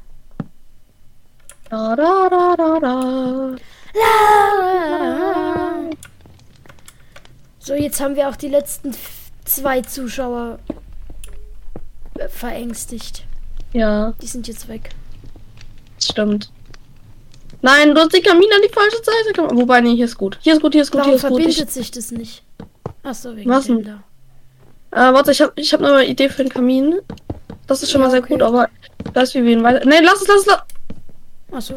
Da, 1.69 1.95
da, 1.95 2.29
da, 2.29 2.55
da, 2.55 2.79
da. 2.79 3.55
La. 3.93 5.89
So, 7.59 7.73
jetzt 7.75 7.99
haben 8.01 8.15
wir 8.15 8.29
auch 8.29 8.35
die 8.37 8.47
letzten 8.47 8.95
zwei 9.45 9.81
Zuschauer 9.81 10.59
verängstigt. 12.29 13.25
Ja, 13.73 14.13
Die 14.21 14.27
sind 14.27 14.47
jetzt 14.47 14.67
weg. 14.67 14.89
stimmt. 16.01 16.51
Nein, 17.61 17.93
du 17.93 18.01
hast 18.01 18.13
die 18.15 18.21
Kamin 18.21 18.49
an 18.55 18.61
die 18.67 18.73
falsche 18.73 18.97
Seite 18.97 19.33
gemacht. 19.33 19.51
Wobei, 19.55 19.81
nee, 19.81 19.95
hier 19.95 20.05
ist 20.05 20.17
gut. 20.17 20.39
Hier 20.41 20.53
ist 20.53 20.61
gut, 20.61 20.73
hier 20.73 20.81
ist 20.81 20.91
gut, 20.91 20.99
Warum 21.01 21.11
hier 21.11 21.15
ist 21.17 21.27
gut. 21.27 21.39
Ich, 21.39 21.45
verbindet 21.45 21.71
sich 21.71 21.91
das 21.91 22.11
nicht? 22.11 22.43
Achso, 23.03 23.35
wegen 23.35 23.49
Was 23.49 23.67
denn? 23.67 23.83
da. 23.83 25.09
äh, 25.09 25.13
warte, 25.13 25.31
ich 25.31 25.41
habe 25.41 25.53
ich 25.55 25.71
hab 25.71 25.79
noch 25.81 25.89
eine 25.89 26.05
Idee 26.07 26.29
für 26.29 26.43
den 26.43 26.49
Kamin. 26.51 26.99
Das 27.67 27.83
ist 27.83 27.91
schon 27.91 28.01
Ja, 28.01 28.07
mal 28.07 28.11
sehr 28.11 28.21
okay. 28.21 28.33
gut, 28.33 28.41
aber 28.41 28.67
Lass 29.13 29.33
wir 29.35 29.43
wen 29.45 29.61
weiter. 29.63 29.85
Nee, 29.85 29.99
lass 30.01 30.21
es, 30.21 30.27
lass 30.27 30.39
es. 30.41 30.45
Lass. 30.47 31.71
Achso. 31.71 31.75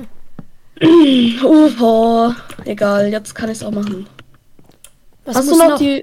UFO. 1.45 2.35
Egal, 2.65 3.09
jetzt 3.11 3.35
kann 3.35 3.51
ich 3.51 3.59
es 3.59 3.65
auch 3.65 3.71
machen. 3.71 4.07
Was 5.25 5.37
Hast 5.37 5.51
du 5.51 5.57
noch, 5.59 5.69
noch? 5.71 5.79
die. 5.79 6.03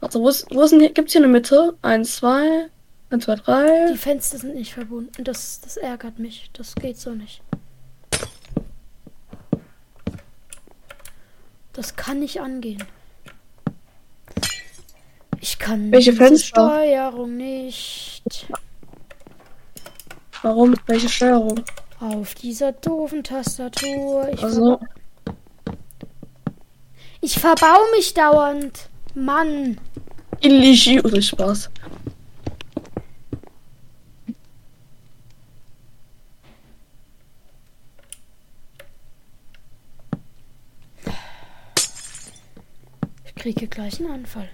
Warte, 0.00 0.18
wo 0.20 0.28
ist, 0.28 0.46
wo 0.52 0.62
ist 0.62 0.70
denn 0.70 0.80
hier? 0.80 0.90
Gibt's 0.90 1.12
hier 1.12 1.20
eine 1.22 1.28
Mitte? 1.32 1.74
Eins, 1.82 2.16
zwei, 2.16 2.66
eins, 3.10 3.24
zwei, 3.24 3.34
drei. 3.36 3.92
Die 3.92 3.96
Fenster 3.98 4.38
sind 4.38 4.54
nicht 4.54 4.74
verbunden. 4.74 5.24
Das, 5.24 5.60
das 5.60 5.76
ärgert 5.76 6.18
mich. 6.18 6.50
Das 6.52 6.74
geht 6.74 6.98
so 6.98 7.10
nicht. 7.10 7.42
Das 11.72 11.94
kann 11.96 12.18
nicht 12.20 12.40
angehen. 12.40 12.82
Ich 15.40 15.58
kann 15.58 15.92
Welche 15.92 16.10
diese 16.10 16.24
Fenster? 16.24 16.68
Steuerung 16.68 17.36
nicht 17.36 18.48
Warum? 20.42 20.74
Welche 20.86 21.08
Steuerung? 21.08 21.64
auf 22.00 22.34
dieser 22.34 22.70
doofen 22.72 23.24
Tastatur. 23.24 24.28
Ich, 24.32 24.42
Also, 24.42 24.78
ich 27.20 27.34
verbau 27.38 27.76
mich 27.96 28.14
dauernd. 28.14 28.88
Mann. 29.14 29.80
Illusion. 30.40 31.00
Oder 31.00 31.20
Spaß. 31.20 31.70
Ich 43.24 43.27
kriege 43.38 43.68
gleich 43.68 44.00
einen 44.00 44.10
Anfall. 44.10 44.48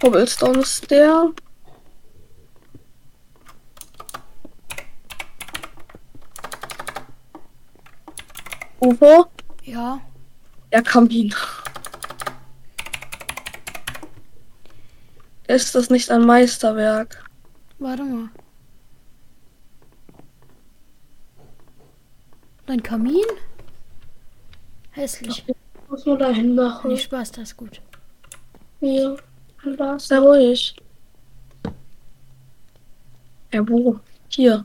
Cobblestone 0.00 0.60
ist 0.60 0.90
der. 0.90 1.32
UFO? 8.80 9.26
Ja. 9.62 10.00
Der 10.72 10.82
Kamin. 10.82 11.34
Ist 15.48 15.74
das 15.74 15.90
nicht 15.90 16.10
ein 16.10 16.24
Meisterwerk? 16.24 17.24
Warte 17.78 18.04
mal. 18.04 18.30
Dein 22.70 22.84
Kamin? 22.84 23.24
Hässlich. 24.92 25.44
Muss 25.88 26.06
man 26.06 26.20
da 26.20 26.28
hinmachen. 26.30 26.92
Nee, 26.92 26.98
Spaß, 26.98 27.32
das 27.32 27.48
ist 27.48 27.56
gut. 27.56 27.80
Hier. 28.78 29.16
Was? 29.76 30.06
Sehr 30.06 30.20
ruhig. 30.20 30.76
Ja, 33.52 33.68
wo? 33.68 33.98
Hier. 34.28 34.64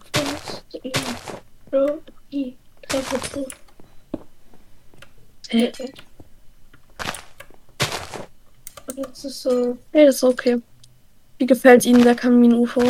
Hey, 5.47 5.71
Das 8.95 9.25
ist 9.25 9.41
so. 9.41 9.77
hey, 9.91 10.05
das 10.05 10.15
ist 10.17 10.23
okay. 10.23 10.61
Wie 11.39 11.47
gefällt 11.47 11.87
Ihnen 11.87 12.03
der 12.03 12.13
Kamin-UFO? 12.13 12.83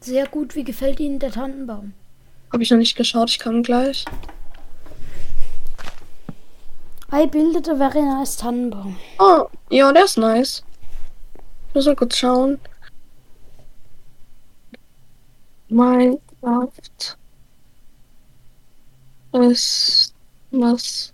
Sehr 0.00 0.26
gut. 0.26 0.56
Wie 0.56 0.64
gefällt 0.64 0.98
Ihnen 0.98 1.20
der 1.20 1.30
Tannenbaum? 1.30 1.92
Habe 2.54 2.62
ich 2.62 2.70
noch 2.70 2.78
nicht 2.78 2.94
geschaut, 2.94 3.30
ich 3.30 3.40
kann 3.40 3.64
gleich. 3.64 4.04
I 7.12 7.26
builded 7.26 7.68
a 7.68 7.74
very 7.74 8.00
nice 8.00 8.36
Tannenbaum. 8.36 8.96
Oh, 9.18 9.46
ja, 9.70 9.92
der 9.92 10.04
ist 10.04 10.16
nice. 10.16 10.62
Ich 11.68 11.74
muss 11.74 11.86
mal 11.86 11.96
kurz 11.96 12.16
schauen. 12.16 12.60
Minecraft 15.68 17.16
ist 19.32 20.14
was? 20.52 21.12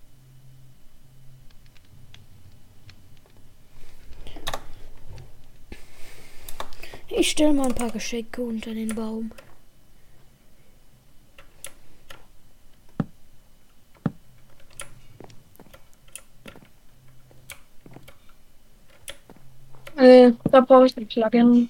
Ich 7.09 7.31
stelle 7.31 7.53
mal 7.53 7.65
ein 7.65 7.73
paar 7.73 7.89
Geschenke 7.89 8.43
unter 8.43 8.75
den 8.75 8.93
Baum. 8.93 9.31
Äh, 20.01 20.33
da 20.51 20.61
brauche 20.61 20.87
ich 20.87 20.97
ein 20.97 21.07
Plugin. 21.07 21.69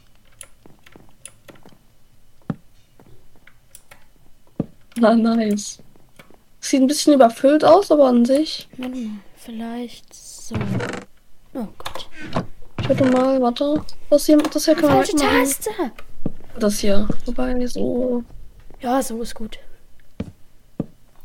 Na, 4.96 5.13
nice. 5.15 5.80
Sieht 6.62 6.82
ein 6.82 6.88
bisschen 6.88 7.13
überfüllt 7.13 7.65
aus, 7.65 7.91
aber 7.91 8.08
an 8.08 8.24
sich. 8.24 8.70
Mal, 8.78 8.91
vielleicht 9.36 10.13
so. 10.13 10.56
Oh 11.54 11.67
Gott. 11.78 12.08
Ich 12.80 12.88
würde 12.88 13.04
mal, 13.06 13.41
warte. 13.41 13.84
Das 14.10 14.26
hier, 14.26 14.38
das 14.38 14.63
hier 14.63 14.76
kann 14.76 14.86
man 14.86 15.06
Falsche. 15.06 15.15
Taste! 15.17 15.70
Das 16.58 16.80
hier. 16.80 17.10
Wobei, 17.26 17.67
so. 17.67 18.24
Ja, 18.80 19.02
so 19.04 19.22
ist 19.22 19.36
gut. 19.36 19.60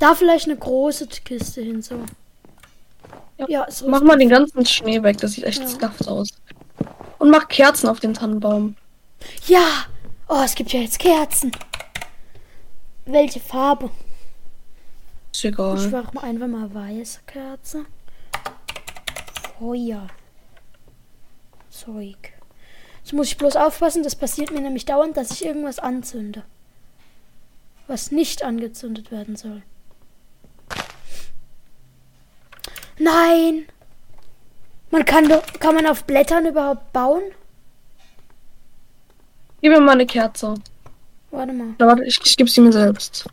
Da 0.01 0.17
vielleicht 0.17 0.47
eine 0.47 0.57
große 0.57 1.07
Kiste 1.07 1.61
hin, 1.63 1.83
so. 1.83 2.01
Ja. 3.39 3.47
Ja, 3.49 3.71
so 3.71 3.89
Mach 3.89 4.03
mal 4.03 4.19
den 4.19 4.29
ganzen 4.29 4.67
Schnee 4.67 5.01
weg, 5.05 5.19
das 5.19 5.33
sieht 5.33 5.45
echt 5.45 5.63
Ja. 5.81 5.93
aus. 6.07 6.31
Und 7.19 7.31
mach 7.31 7.49
Kerzen 7.49 7.89
auf 7.89 8.01
den 8.01 8.15
Tannenbaum. 8.15 8.77
Ja! 9.47 9.87
Oh, 10.29 10.43
es 10.45 10.55
gibt 10.55 10.73
ja 10.73 10.81
jetzt 10.81 10.99
Kerzen. 10.99 11.53
Welche 13.05 13.41
Farbe? 13.41 13.91
Ist 15.33 15.45
Ich 15.45 15.45
egal. 15.45 15.89
mache 15.89 16.15
mal 16.15 16.25
einfach 16.25 16.49
mal 16.49 16.75
weiße 16.75 17.21
Kerze. 17.27 17.87
Feuer. 19.59 20.09
Zeug. 21.71 22.33
Jetzt 23.03 23.13
muss 23.13 23.29
ich 23.29 23.39
bloß 23.39 23.55
aufpassen, 23.57 24.03
das 24.03 24.17
passiert 24.17 24.51
mir 24.51 24.61
nämlich 24.61 24.85
dauernd, 24.85 25.17
dass 25.17 25.31
ich 25.31 25.45
irgendwas 25.45 25.79
anzünde. 25.79 26.43
Was 27.87 28.11
nicht 28.11 28.43
angezündet 28.43 29.13
werden 29.13 29.37
soll. 29.37 29.63
Nein! 32.99 33.67
Man 34.97 35.05
kann 35.05 35.29
doch, 35.29 35.43
kann 35.61 35.75
man 35.75 35.87
auf 35.87 36.05
Blättern 36.05 36.47
überhaupt 36.47 36.91
bauen? 36.95 37.21
Gib 39.61 39.71
mir 39.71 39.79
mal 39.79 39.93
eine 39.93 40.07
Kerze. 40.07 40.55
Warte 41.31 41.53
mal. 41.53 41.75
Oder 41.75 41.87
warte, 41.89 42.05
ich, 42.07 42.19
ich 42.25 42.35
gebe 42.35 42.49
sie 42.49 42.63
mir 42.63 42.73
selbst. 42.73 43.29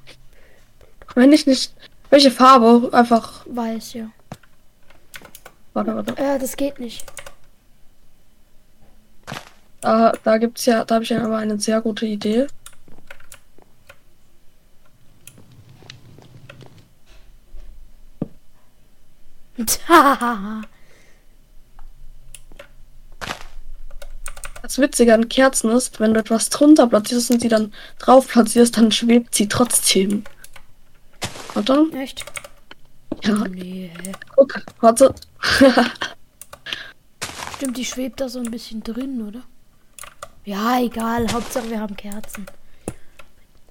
Wenn 1.15 1.31
ich 1.31 1.47
nicht. 1.47 1.73
Welche 2.09 2.31
Farbe? 2.31 2.89
Einfach. 2.91 3.45
Weiß, 3.47 3.93
ja. 3.93 4.11
Warte, 5.71 5.95
warte. 5.95 6.17
Äh, 6.17 6.37
das 6.37 6.57
geht 6.57 6.81
nicht. 6.81 7.05
Da, 9.79 10.11
da 10.21 10.37
gibt's 10.39 10.65
ja, 10.65 10.83
da 10.83 10.95
habe 10.95 11.05
ich 11.05 11.11
ja 11.11 11.23
aber 11.23 11.37
eine 11.37 11.57
sehr 11.57 11.79
gute 11.79 12.05
Idee. 12.05 12.47
Das 24.63 24.79
Witzige 24.79 25.13
an 25.13 25.27
Kerzen 25.27 25.69
ist, 25.71 25.99
wenn 25.99 26.13
du 26.13 26.21
etwas 26.21 26.49
drunter 26.49 26.87
platzierst 26.87 27.31
und 27.31 27.41
sie 27.41 27.49
dann 27.49 27.73
drauf 27.99 28.29
platzierst, 28.29 28.77
dann 28.77 28.93
schwebt 28.93 29.35
sie 29.35 29.49
trotzdem. 29.49 30.23
Warte. 31.53 31.85
Echt? 31.93 32.23
Ja, 33.23 33.43
Nee, 33.49 33.91
guck, 34.35 34.61
warte. 34.79 35.13
Stimmt, 37.57 37.75
die 37.77 37.83
schwebt 37.83 38.21
da 38.21 38.29
so 38.29 38.39
ein 38.39 38.49
bisschen 38.49 38.81
drin, 38.81 39.27
oder? 39.27 39.41
Ja, 40.45 40.79
egal. 40.79 41.31
Hauptsache 41.31 41.69
wir 41.69 41.81
haben 41.81 41.97
Kerzen. 41.97 42.45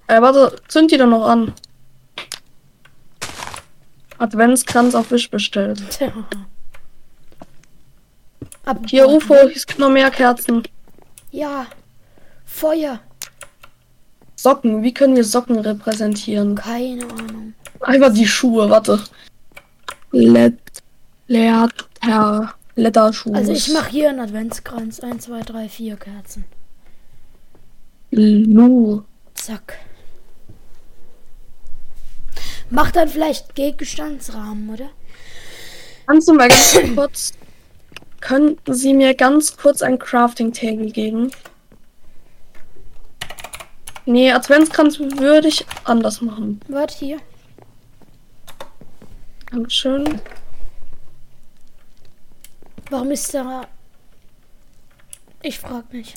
äh, 0.07 0.21
warte, 0.21 0.55
zünd 0.67 0.91
die 0.91 0.97
doch 0.97 1.07
noch 1.07 1.25
an. 1.27 1.53
Adventskranz 4.19 4.93
auf 4.93 5.09
Wisch 5.09 5.31
bestellt. 5.31 5.81
Tja. 5.89 6.13
Ab 8.65 8.79
Hier, 8.87 9.09
UFO, 9.09 9.33
es 9.33 9.65
gibt 9.65 9.79
noch 9.79 9.89
mehr 9.89 10.11
Kerzen. 10.11 10.63
Ja. 11.33 11.65
Feuer. 12.45 12.99
Socken, 14.35 14.83
wie 14.83 14.93
können 14.93 15.15
wir 15.15 15.23
Socken 15.23 15.57
repräsentieren? 15.57 16.55
Keine 16.55 17.05
Ahnung. 17.05 17.55
Einfach 17.79 18.13
die 18.13 18.27
Schuhe, 18.27 18.69
warte. 18.69 19.03
Let, 20.11 20.59
Letter, 21.27 22.53
Letterschuhe. 22.75 23.35
Also 23.35 23.51
ich 23.51 23.73
mache 23.73 23.89
hier 23.89 24.09
einen 24.09 24.19
Adventskranz. 24.19 24.99
1, 24.99 25.25
2, 25.25 25.41
3, 25.41 25.69
4 25.69 25.97
Kerzen. 25.97 26.45
Lu. 28.11 29.03
Zack. 29.33 29.79
Mach 32.69 32.91
dann 32.91 33.09
vielleicht 33.09 33.55
Gegenstandsrahmen, 33.55 34.69
oder? 34.69 34.89
Kannst 36.05 36.27
du 36.27 36.33
mal 36.33 36.47
ganz 36.47 36.77
kurz 36.95 37.33
können 38.23 38.57
Sie 38.67 38.93
mir 38.93 39.15
ganz 39.15 39.57
kurz 39.57 39.81
ein 39.81 39.99
Crafting 39.99 40.53
Table 40.53 40.89
geben? 40.89 41.29
Nee, 44.05 44.31
Adventskranz 44.31 44.97
würde 44.97 45.49
ich 45.49 45.65
anders 45.83 46.21
machen. 46.21 46.61
Warte 46.69 46.97
hier. 46.97 47.17
Dankeschön. 49.51 50.21
Warum 52.89 53.11
ist 53.11 53.33
da. 53.33 53.67
Ich 55.41 55.59
frag 55.59 55.91
mich. 55.91 56.13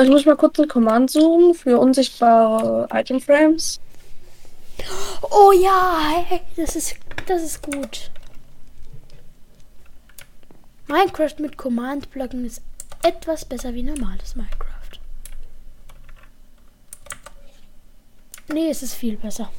Ich 0.00 0.08
muss 0.08 0.24
mal 0.24 0.36
kurz 0.36 0.58
ein 0.58 0.68
Command 0.68 1.10
suchen 1.10 1.54
für 1.54 1.78
unsichtbare 1.78 2.88
Item 2.92 3.20
Frames. 3.20 3.80
Oh 5.30 5.52
ja, 5.52 6.24
das 6.56 6.76
ist, 6.76 6.96
das 7.26 7.42
ist 7.42 7.62
gut. 7.62 8.10
Minecraft 10.86 11.38
mit 11.38 11.56
Command-Blöcken 11.56 12.44
ist 12.44 12.62
etwas 13.02 13.44
besser 13.44 13.74
wie 13.74 13.82
normales 13.82 14.36
Minecraft. 14.36 15.00
Nee, 18.48 18.68
es 18.70 18.82
ist 18.82 18.94
viel 18.94 19.16
besser. 19.16 19.50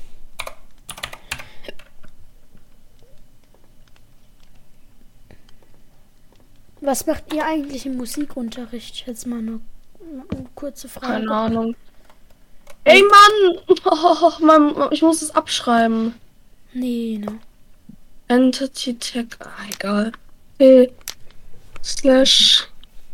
Was 6.82 7.06
macht 7.06 7.34
ihr 7.34 7.46
eigentlich 7.46 7.86
im 7.86 7.96
Musikunterricht? 7.96 9.08
Jetzt 9.08 9.26
mal 9.26 9.40
eine, 9.40 9.62
eine 10.30 10.50
kurze 10.56 10.88
Frage. 10.88 11.08
Keine 11.08 11.32
Ahnung. 11.32 11.76
Ey 12.84 13.02
Mann! 13.02 13.60
Oh, 13.86 14.32
Mann! 14.40 14.76
Ich 14.92 15.02
muss 15.02 15.22
es 15.22 15.32
abschreiben. 15.32 16.16
Nee, 16.74 17.20
ne. 17.24 17.40
Entity 18.28 18.98
Tag. 18.98 19.38
Ah, 19.40 19.70
egal. 19.72 20.12
P 20.58 20.92
slash 21.84 22.68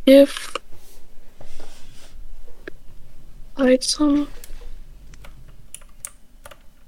if 0.06 0.54
Item. 3.58 4.28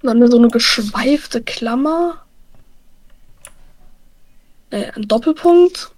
Dann 0.02 0.32
so 0.32 0.38
eine 0.38 0.48
geschweifte 0.48 1.44
Klammer. 1.44 2.26
Äh, 4.70 4.92
ein 4.96 5.08
Doppelpunkt. 5.08 5.92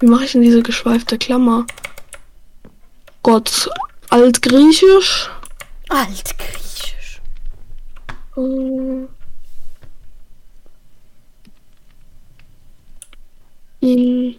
Wie 0.00 0.06
mache 0.06 0.24
ich 0.24 0.32
denn 0.32 0.42
diese 0.42 0.62
geschweifte 0.62 1.18
Klammer? 1.18 1.66
Gott, 3.22 3.68
altgriechisch. 4.10 5.30
Altgriechisch. 5.88 7.20
Äh, 8.36 9.06
In 13.80 14.36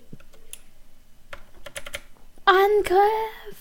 Angriff! 2.46 3.57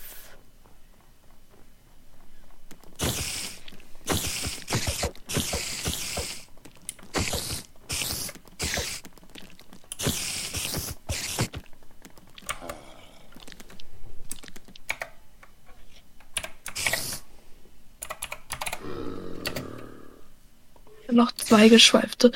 Noch 21.17 21.33
zwei 21.33 21.69
geschweifte 21.69 22.31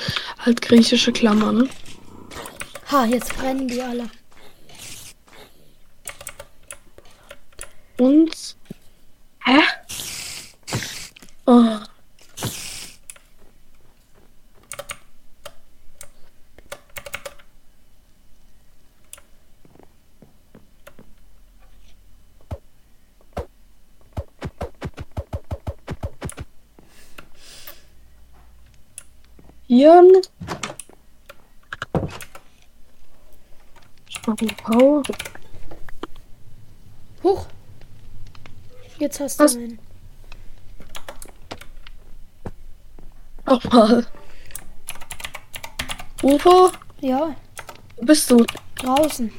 altgriechische 0.44 1.12
Klammern. 1.12 1.68
Ha, 2.90 3.04
jetzt 3.04 3.36
brennen 3.36 3.68
die 3.68 3.80
alle. 3.80 4.10
Und. 7.98 8.56
Hä? 9.44 9.60
Oh. 11.46 11.79
Hirn. 29.74 30.10
Ich 34.08 34.26
mache. 34.26 35.02
Huch! 37.22 37.46
Jetzt 38.98 39.20
hast 39.20 39.38
Was? 39.38 39.52
du 39.54 39.60
einen. 39.60 39.78
Nochmal. 43.46 44.06
UFO, 46.24 46.72
Ja, 47.00 47.36
wo 47.96 48.04
bist 48.04 48.28
du? 48.28 48.44
draußen. 48.74 49.32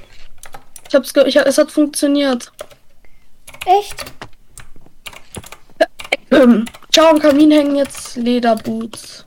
Ich 0.88 0.96
hab's 0.96 1.14
ge 1.14 1.26
ich, 1.28 1.36
hab- 1.38 1.46
es 1.46 1.58
hat 1.58 1.72
funktioniert. 1.74 2.54
Echt? 3.66 4.06
Ähm, 6.32 6.64
ciao, 6.90 7.08
am 7.10 7.20
Kamin 7.20 7.52
hängen 7.52 7.76
jetzt 7.76 8.16
Lederboots. 8.16 9.26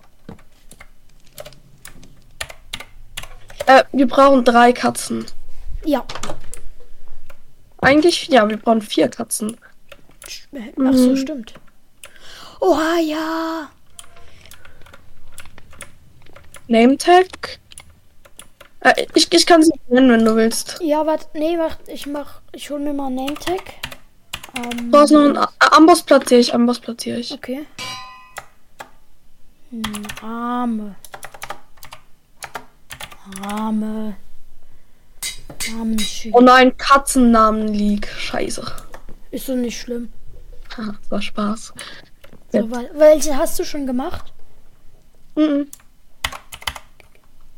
Äh, 3.78 3.84
wir 3.92 4.06
brauchen 4.08 4.44
drei 4.44 4.72
Katzen. 4.72 5.26
Ja. 5.84 6.04
Eigentlich, 7.80 8.28
ja, 8.28 8.48
wir 8.48 8.56
brauchen 8.56 8.80
vier 8.82 9.08
Katzen. 9.08 9.56
Ach 10.54 10.92
so, 10.94 11.10
Mhm. 11.10 11.16
stimmt. 11.16 11.54
Oha, 12.60 12.98
ja. 13.00 13.68
Nametag? 16.68 17.58
Äh, 18.80 19.06
ich, 19.14 19.30
ich 19.32 19.46
kann 19.46 19.62
sie 19.62 19.72
nennen, 19.88 20.10
wenn 20.10 20.24
du 20.24 20.36
willst. 20.36 20.78
Ja, 20.80 21.04
warte. 21.06 21.26
Nee, 21.34 21.58
warte. 21.58 21.90
Ich 21.90 22.06
mach. 22.06 22.40
Ich 22.52 22.70
hol 22.70 22.78
mir 22.80 22.92
mal 22.94 23.06
einen 23.06 23.16
Nametag. 23.16 23.60
Ähm, 24.56 24.90
Du 24.92 24.98
hast 24.98 25.10
noch 25.10 25.24
einen 25.24 25.36
A- 25.36 25.50
Amboss 25.58 26.02
platziere 26.02 26.40
ich, 26.40 26.54
Amboss 26.54 26.78
platziere 26.80 27.18
ich. 27.18 27.32
Okay. 27.32 27.66
Hm, 29.70 29.82
Arme. 33.42 33.46
Arme. 33.46 34.16
Namensschild. 35.72 36.34
Oh 36.34 36.40
nein, 36.40 36.76
Katzennamen 36.76 37.68
League. 37.68 38.08
Scheiße. 38.08 38.64
Ist 39.30 39.48
doch 39.48 39.54
nicht 39.54 39.80
schlimm. 39.80 40.12
Ha, 40.76 40.94
war 41.08 41.22
Spaß. 41.22 41.72
So, 42.52 42.70
weil, 42.70 42.90
welche 42.94 43.36
hast 43.36 43.58
du 43.58 43.64
schon 43.64 43.86
gemacht? 43.86 44.32
Mhm. 45.36 45.68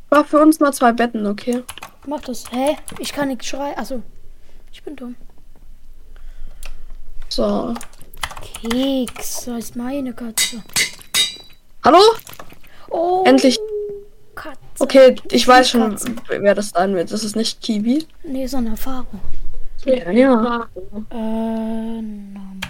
War 0.09 0.23
für 0.23 0.39
uns 0.39 0.59
mal 0.59 0.73
zwei 0.73 0.91
Betten, 0.91 1.25
okay? 1.27 1.63
Mach 2.07 2.21
das. 2.21 2.49
Hä? 2.51 2.77
Ich 2.99 3.11
kann 3.11 3.27
nicht 3.27 3.43
schreien. 3.43 3.77
Achso. 3.77 4.01
Ich 4.71 4.81
bin 4.83 4.95
dumm. 4.95 5.15
So. 7.29 7.73
Keks. 8.41 9.45
Das 9.45 9.57
ist 9.57 9.75
meine 9.75 10.13
Katze. 10.13 10.63
Hallo? 11.83 11.99
Oh. 12.89 13.23
Endlich. 13.25 13.59
Katze. 14.37 14.59
Okay, 14.79 15.15
ich 15.31 15.47
weiß 15.47 15.69
schon, 15.69 15.89
Katzen. 15.89 16.21
wer 16.27 16.55
das 16.55 16.69
sein 16.69 16.95
wird. 16.95 17.11
Das 17.11 17.23
ist 17.23 17.35
nicht 17.35 17.59
Kiwi. 17.61 18.05
Nee, 18.23 18.47
so 18.47 18.57
eine 18.57 18.69
Erfahrung. 18.69 19.19
Ja, 19.83 20.11
ja. 20.11 20.69
Äh, 21.11 21.15
Name. 21.15 22.61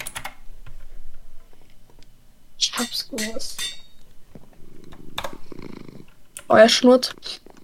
Ich 2.58 2.72
hab's 2.78 3.10
gewusst. 3.10 3.62
Oh, 6.50 6.56
er 6.56 6.70
schnurrt. 6.70 7.16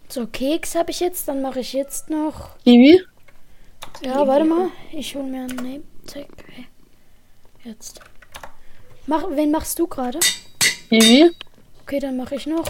So, 0.10 0.28
Keks 0.28 0.76
habe 0.76 0.92
ich 0.92 1.00
jetzt. 1.00 1.28
Dann 1.28 1.42
mache 1.42 1.62
ich 1.62 1.74
jetzt 1.74 2.10
noch. 2.10 2.58
Kiwi? 2.64 3.02
Ja, 4.02 4.28
warte 4.28 4.46
mal. 4.46 4.70
Ich 4.92 5.16
hole 5.16 5.26
mir 5.26 5.42
einen 5.44 5.56
Name 5.56 5.84
Tag. 6.06 6.28
Jetzt. 7.64 8.02
Mach, 9.08 9.24
wen 9.30 9.52
machst 9.52 9.80
du 9.80 9.88
gerade? 9.88 10.20
Kiwi? 10.90 11.32
Okay, 11.82 12.00
dann 12.00 12.18
mache 12.18 12.36
ich 12.36 12.46
noch. 12.46 12.66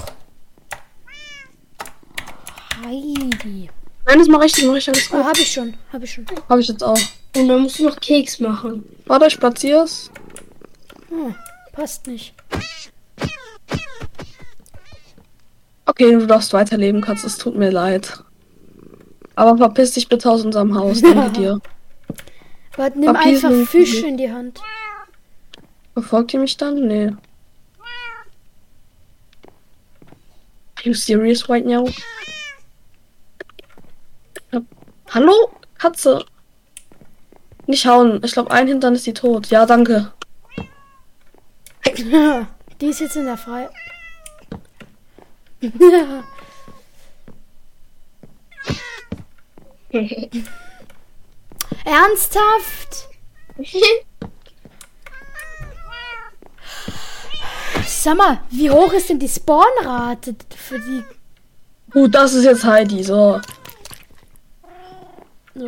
Heidi. 2.86 3.70
Nein, 4.06 4.20
das 4.20 4.28
mache 4.28 4.46
ich, 4.46 4.52
das 4.54 4.64
mache 4.66 4.78
ich 4.78 4.88
alles 4.90 5.10
Ah, 5.12 5.18
gut. 5.18 5.26
habe 5.26 5.40
ich 5.40 5.52
schon. 5.52 5.74
Habe 5.92 6.06
ich 6.06 6.12
schon. 6.14 6.26
Habe 6.50 6.62
ich 6.62 6.68
jetzt 6.68 6.84
auch. 6.84 6.98
Und 7.36 7.48
dann 7.48 7.62
musst 7.62 7.80
du 7.80 7.84
noch 7.86 8.00
Keks 8.00 8.40
machen. 8.40 8.84
Warte, 9.06 9.28
ich 9.28 9.40
platzier's. 9.40 10.12
Ah, 11.12 11.34
passt 11.72 12.08
nicht. 12.08 12.34
Okay, 15.86 16.12
du 16.12 16.26
darfst 16.26 16.54
weiterleben, 16.54 17.02
Katz. 17.02 17.24
Es 17.24 17.38
tut 17.38 17.56
mir 17.56 17.70
leid. 17.70 18.24
Aber 19.36 19.58
verpiss 19.58 19.92
dich 19.94 20.08
bitte 20.08 20.30
aus 20.30 20.44
unserem 20.46 20.76
Haus. 20.78 21.02
Danke 21.02 21.32
dir. 21.40 21.62
Warte, 22.76 23.00
nimm 23.00 23.14
Papier 23.14 23.34
einfach 23.34 23.52
Fisch 23.70 24.02
in 24.04 24.18
die 24.18 24.32
Hand. 24.32 24.60
Verfolgt 25.94 26.34
ihr 26.34 26.40
mich 26.40 26.58
dann? 26.58 26.88
Nee. 26.88 27.08
Are 30.76 30.84
you 30.90 30.94
serious 30.94 31.48
right 31.50 31.66
now? 31.66 31.88
Hallo? 35.14 35.52
Katze. 35.78 36.26
Nicht 37.68 37.86
hauen. 37.86 38.20
Ich 38.24 38.32
glaube, 38.32 38.50
ein 38.50 38.68
Hintern 38.68 38.96
ist 38.96 39.06
die 39.06 39.14
tot. 39.14 39.46
Ja, 39.48 39.68
danke. 39.68 40.12
Die 42.82 42.88
ist 42.88 43.00
jetzt 43.00 43.16
in 43.16 43.26
der 43.26 43.38
Frei. 43.38 43.70
Ernsthaft? 51.86 53.10
Sag 57.86 58.18
mal, 58.18 58.42
wie 58.50 58.72
hoch 58.72 58.92
ist 58.94 59.10
denn 59.10 59.20
die 59.20 59.30
Spawnrate 59.30 60.36
für 60.58 60.80
die? 60.80 61.04
Gut, 61.92 62.16
das 62.16 62.34
ist 62.34 62.46
jetzt 62.46 62.64
Heidi. 62.64 63.04
So. 63.04 63.40
So. 65.56 65.68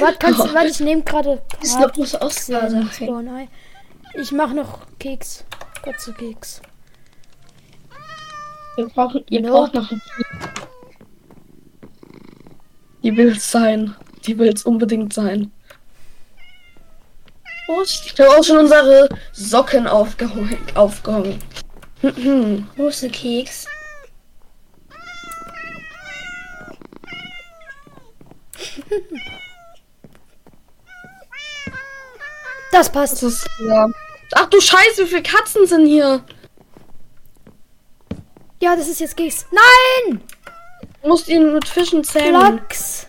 Warte, 0.00 0.18
kannst 0.18 0.40
du, 0.40 0.54
warte, 0.54 0.68
ich 0.68 0.80
nehme 0.80 1.02
gerade 1.02 1.42
Ist 1.62 1.78
noch 1.78 1.90
was 1.96 2.14
aus 2.14 2.46
Kapseln, 2.46 2.90
Spawn-Ei. 2.92 3.48
Ich 4.14 4.32
mache 4.32 4.54
noch 4.54 4.80
Keks. 4.98 5.44
Kurze 5.82 6.12
Keks. 6.12 6.60
Wir 8.76 8.86
brauchen, 8.88 9.24
ihr 9.28 9.40
Nope. 9.42 9.52
braucht 9.52 9.74
noch 9.74 9.90
Die 13.02 13.16
will's 13.16 13.50
sein. 13.50 13.94
Die 14.26 14.38
will's 14.38 14.64
unbedingt 14.64 15.12
sein. 15.12 15.50
Prost. 17.66 18.06
Ich 18.06 18.20
habe 18.20 18.30
auch 18.38 18.44
schon 18.44 18.58
unsere 18.58 19.08
Socken 19.32 19.86
aufgehangen. 19.86 20.58
aufgehangen. 20.74 21.38
Wo 22.76 22.88
ist 22.88 23.02
der 23.02 23.10
Keks? 23.10 23.66
Das 32.70 32.86
Das 32.86 32.92
passt. 32.92 33.22
ist, 33.22 33.46
ja. 33.66 33.86
Ach 34.34 34.46
du 34.46 34.60
Scheiße, 34.60 35.04
wie 35.04 35.06
viele 35.08 35.22
Katzen 35.22 35.66
sind 35.66 35.86
hier? 35.86 36.24
Ja, 38.60 38.76
das 38.76 38.88
ist 38.88 39.00
jetzt 39.00 39.16
Keks. 39.16 39.46
Nein! 39.50 40.22
Du 41.02 41.08
musst 41.08 41.28
ihn 41.28 41.52
mit 41.52 41.68
Fischen 41.68 42.02
zähmen. 42.04 42.40
Lachs. 42.56 43.06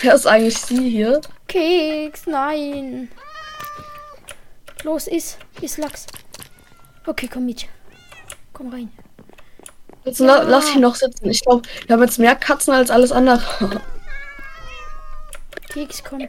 Wer 0.00 0.14
ist 0.14 0.26
eigentlich 0.26 0.56
sie 0.58 0.88
hier? 0.88 1.20
Keks, 1.48 2.26
nein. 2.26 3.10
Los, 4.84 5.06
iss. 5.08 5.36
Iss 5.60 5.76
Lachs. 5.76 6.06
Okay, 7.06 7.28
komm 7.30 7.44
mit. 7.46 7.66
Komm 8.54 8.72
rein. 8.72 8.90
Jetzt 10.04 10.20
la 10.20 10.42
lass 10.42 10.74
ihn 10.74 10.80
noch 10.80 10.94
sitzen. 10.94 11.28
Ich 11.28 11.42
glaube, 11.42 11.62
wir 11.86 11.94
haben 11.94 12.02
jetzt 12.02 12.18
mehr 12.18 12.34
Katzen 12.34 12.72
als 12.72 12.90
alles 12.90 13.12
andere. 13.12 13.40
Keks, 15.68 16.02
komm. 16.02 16.20
Ja, 16.20 16.28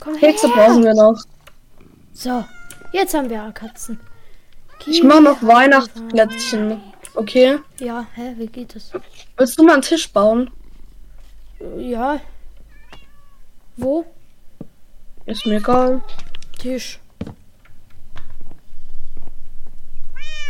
Komm 0.00 0.14
her. 0.14 0.30
Kekse 0.30 0.48
brauchen 0.48 0.84
wir 0.84 0.94
noch. 0.94 1.20
So, 2.14 2.44
jetzt 2.92 3.12
haben 3.14 3.28
wir 3.28 3.50
Katzen. 3.52 4.00
Ich 4.86 5.02
mache 5.02 5.22
noch 5.22 5.42
Weihnachtsplätzchen. 5.42 6.80
Okay. 7.14 7.58
Ja, 7.78 8.06
hä, 8.14 8.34
wie 8.36 8.46
geht 8.46 8.74
das? 8.74 8.90
Willst 9.36 9.58
du 9.58 9.64
mal 9.64 9.74
einen 9.74 9.82
Tisch 9.82 10.10
bauen? 10.12 10.50
Ja. 11.76 12.20
Wo? 13.76 14.04
Ist 15.26 15.46
mir 15.46 15.56
egal. 15.56 16.02
Tisch. 16.58 16.98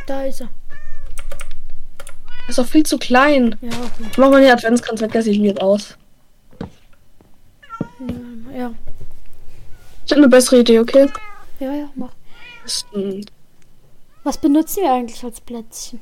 Da 0.06 0.24
ist 0.24 0.40
er. 0.40 0.48
Ist 2.48 2.59
doch 2.59 2.66
viel 2.66 2.85
zu 2.85 2.98
klein. 2.98 3.57
Ja, 3.61 3.68
okay. 3.70 4.11
Mach 4.16 4.31
mal 4.31 4.42
die 4.42 4.50
Adventskranz 4.50 5.00
der 5.00 5.22
sieht 5.22 5.40
mir 5.40 5.61
aus. 5.62 5.96
Ja, 8.55 8.74
Ich 10.05 10.12
habe 10.12 10.20
eine 10.20 10.28
bessere 10.28 10.61
Idee, 10.61 10.78
okay? 10.81 11.09
ja, 11.61 11.72
ja, 11.72 11.88
mach. 11.94 12.12
Was 14.24 14.38
benutzen 14.38 14.83
wir 14.83 14.92
eigentlich 14.92 15.24
als 15.24 15.40
Plätzchen? 15.40 16.00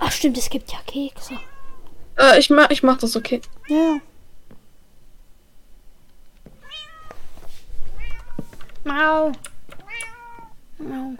Ach 0.00 0.12
stimmt, 0.12 0.36
es 0.38 0.50
gibt 0.50 0.70
ja 0.72 0.78
Kekse. 0.86 1.34
Äh, 2.18 2.38
ich 2.38 2.50
mach, 2.50 2.70
ich 2.70 2.82
mach 2.82 2.98
das, 2.98 3.16
okay. 3.16 3.40
Ja. 3.68 3.96
Mau. 8.84 9.32
Mau. 10.78 11.14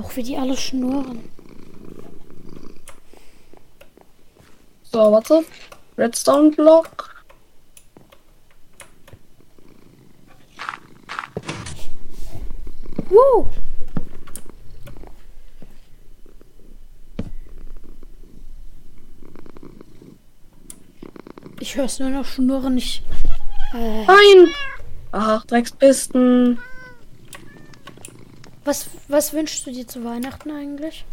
Auch 0.00 0.07
wie 0.18 0.24
die 0.24 0.36
alle 0.36 0.56
schnurren. 0.56 1.30
So, 4.82 5.12
warte. 5.12 5.44
Redstone 5.96 6.50
Block. 6.50 7.24
Woo! 13.08 13.46
Ich 21.60 21.76
höre 21.76 21.84
es 21.84 22.00
nur 22.00 22.10
noch 22.10 22.24
schnurren. 22.24 22.76
Ich. 22.76 23.04
Äh, 23.72 24.04
Nein! 24.04 24.54
Ach, 25.12 25.44
Dreckspisten. 25.44 26.58
Was, 28.68 28.90
was 29.08 29.32
wünschst 29.32 29.66
du 29.66 29.72
dir 29.72 29.88
zu 29.88 30.04
Weihnachten 30.04 30.50
eigentlich? 30.50 31.04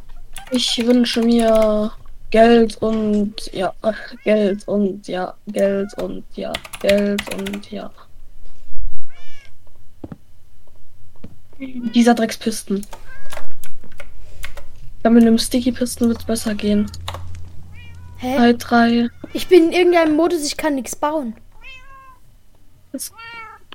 Ich 0.52 0.78
wünsche 0.86 1.22
mir 1.22 1.92
Geld 2.30 2.78
und 2.82 3.34
ja, 3.54 3.74
Geld 4.26 4.68
und 4.68 5.08
ja, 5.08 5.34
Geld 5.48 5.98
und 5.98 6.26
ja, 6.36 6.52
Geld 6.82 7.22
und 7.34 7.72
ja. 7.72 7.90
Dieser 11.58 12.14
Dreckspisten. 12.14 12.86
Ja, 15.04 15.10
mit 15.10 15.24
einem 15.24 15.38
Sticky-Pisten 15.38 16.10
wird 16.10 16.20
es 16.20 16.26
besser 16.26 16.56
gehen. 16.56 16.92
Hä? 18.18 18.36
Drei, 18.36 18.54
drei. 18.54 19.10
Ich 19.32 19.48
bin 19.48 19.68
in 19.68 19.72
irgendeinem 19.72 20.16
Modus, 20.18 20.46
ich 20.46 20.58
kann 20.58 20.76
nichts 20.76 20.96
bauen. 20.96 21.36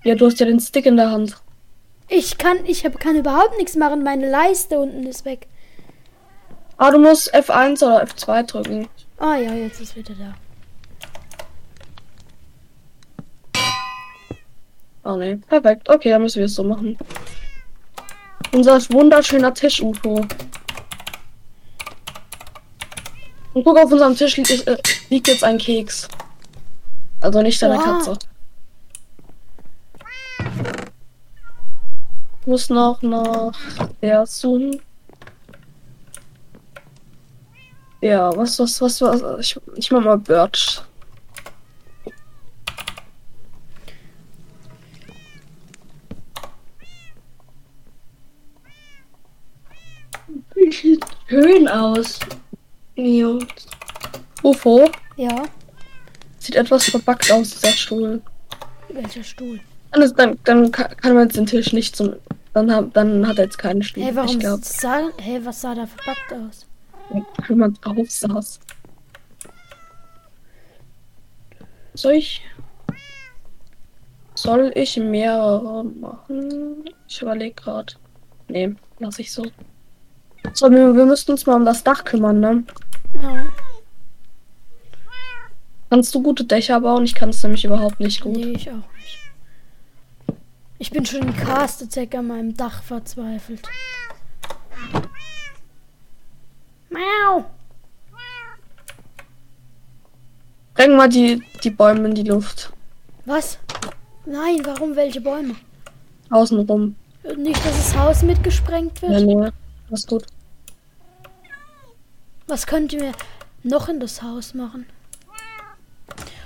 Ja, 0.05 0.15
du 0.15 0.27
hast 0.27 0.39
ja 0.39 0.47
den 0.47 0.61
Stick 0.61 0.85
in 0.85 0.97
der 0.97 1.11
Hand. 1.11 1.41
Ich 2.13 2.39
kann, 2.39 2.67
ich 2.67 2.85
hab, 2.85 2.99
kann 2.99 3.15
überhaupt 3.15 3.57
nichts 3.57 3.77
machen. 3.77 4.03
Meine 4.03 4.29
Leiste 4.29 4.81
unten 4.81 5.07
ist 5.07 5.25
weg. 5.25 5.47
Ah, 6.77 6.91
du 6.91 6.99
musst 6.99 7.33
F1 7.33 7.85
oder 7.85 8.03
F2 8.03 8.43
drücken. 8.43 8.89
Ah 9.19 9.37
ja, 9.37 9.53
jetzt 9.55 9.81
ist 9.81 9.95
wieder 9.95 10.15
da. 10.15 10.35
Oh 15.05 15.17
ne, 15.17 15.37
perfekt. 15.37 15.89
Okay, 15.89 16.11
dann 16.11 16.23
müssen 16.23 16.41
wir 16.41 16.47
es 16.47 16.55
so 16.55 16.65
machen. 16.65 16.99
Unser 18.53 18.81
wunderschöner 18.91 19.55
Tisch-UFO. 19.55 20.27
Und 23.55 23.65
guck, 23.65 23.79
auf 23.79 23.93
unserem 23.93 24.17
Tisch 24.17 24.37
liegt, 24.37 24.67
äh, 24.67 24.77
liegt 25.11 25.29
jetzt 25.29 25.45
ein 25.45 25.59
Keks. 25.59 26.09
Also 27.21 27.41
nicht 27.41 27.63
deine 27.63 27.77
Wow. 27.77 27.85
Katze. 27.85 28.19
Muss 32.47 32.71
noch 32.71 33.03
nach 33.03 33.53
der 34.01 34.27
suchen. 34.27 34.81
Ja, 38.01 38.35
was, 38.35 38.59
was, 38.59 38.81
was, 38.81 39.03
was, 39.03 39.41
ich, 39.41 39.61
ich 39.77 39.91
mach 39.91 40.03
mal 40.03 40.17
Birch. 40.19 40.81
Sieht 50.55 51.05
schön 51.29 51.69
aus. 51.69 52.19
Jungs. 52.97 53.67
UFO 54.43 54.91
Ja, 55.17 55.45
sieht 56.39 56.57
etwas 56.57 56.89
verbuggt 56.89 57.31
aus, 57.31 57.51
dieser 57.51 57.73
Stuhl. 57.73 58.23
welcher 58.89 59.23
Stuhl? 59.23 59.61
Dann, 59.93 60.13
dann, 60.17 60.39
dann 60.45 60.73
ka- 60.73 60.89
kann 60.89 61.15
man 61.15 61.25
jetzt 61.25 61.37
den 61.37 61.47
Tisch 61.47 61.73
nicht 61.73 61.97
zum. 61.97 62.15
Dann, 62.53 62.73
hab, 62.73 62.93
dann 62.95 63.27
hat 63.27 63.39
er 63.39 63.45
jetzt 63.45 63.59
keinen 63.59 63.83
Stuhl. 63.83 64.03
Hey, 64.05 64.15
warum 64.17 64.39
ich 64.41 64.47
sah, 64.65 65.09
hey, 65.19 65.45
was 65.45 65.61
sah 65.61 65.75
da 65.75 65.87
verpackt 65.87 66.33
aus? 66.33 66.67
wenn 67.49 67.59
man 67.59 67.75
drauf 67.75 68.09
saß. 68.11 68.61
Soll 71.95 72.13
ich. 72.15 72.43
Soll 74.35 74.73
ich 74.75 74.97
mehrere 74.97 75.85
machen? 75.85 76.85
Ich 77.09 77.21
überlege 77.21 77.55
gerade. 77.55 77.95
Nee, 78.49 78.75
lass 79.01 79.19
ich 79.19 79.33
so. 79.33 79.45
So, 80.55 80.71
wir, 80.71 80.95
wir 80.97 81.05
müssten 81.05 81.33
uns 81.33 81.47
mal 81.47 81.57
um 81.57 81.65
das 81.65 81.85
Dach 81.85 82.05
kümmern, 82.05 82.41
ne? 82.41 82.65
Ja. 83.23 83.45
Kannst 85.91 86.15
du 86.15 86.23
gute 86.23 86.45
Dächer 86.45 86.81
bauen? 86.81 87.05
Ich 87.05 87.15
kann 87.15 87.31
es 87.31 87.43
nämlich 87.43 87.65
überhaupt 87.65 88.01
nicht 88.01 88.21
gut. 88.21 88.37
Nee, 88.37 88.53
ich 88.53 88.71
auch. 88.71 88.83
Ich 90.83 90.91
bin 90.91 91.05
schon 91.05 91.21
in 91.21 91.37
Cast 91.37 91.83
Attack 91.83 92.15
an 92.15 92.27
meinem 92.29 92.57
Dach 92.57 92.83
verzweifelt. 92.83 93.69
Miau. 96.89 97.45
Bring 100.73 100.97
mal 100.97 101.11
die, 101.11 101.43
die 101.63 101.69
Bäume 101.69 102.09
in 102.09 102.15
die 102.15 102.23
Luft. 102.23 102.73
Was? 103.27 103.59
Nein, 104.25 104.63
warum 104.65 104.97
welche 104.97 105.21
Bäume? 105.21 105.55
Außenrum. 106.31 106.97
Nicht, 107.37 107.59
dass 107.67 107.77
das 107.77 107.97
Haus 107.97 108.23
mitgesprengt 108.23 109.03
Ja, 109.03 109.11
wird? 109.11 109.27
nee. 109.27 109.51
Das 109.91 110.01
ist 110.01 110.09
gut. 110.09 110.25
Was 112.47 112.67
könnt 112.67 112.95
ihr 112.95 113.13
noch 113.63 113.91
in 113.91 114.01
das 114.01 114.23
Haus 114.23 114.55
machen? 114.55 114.87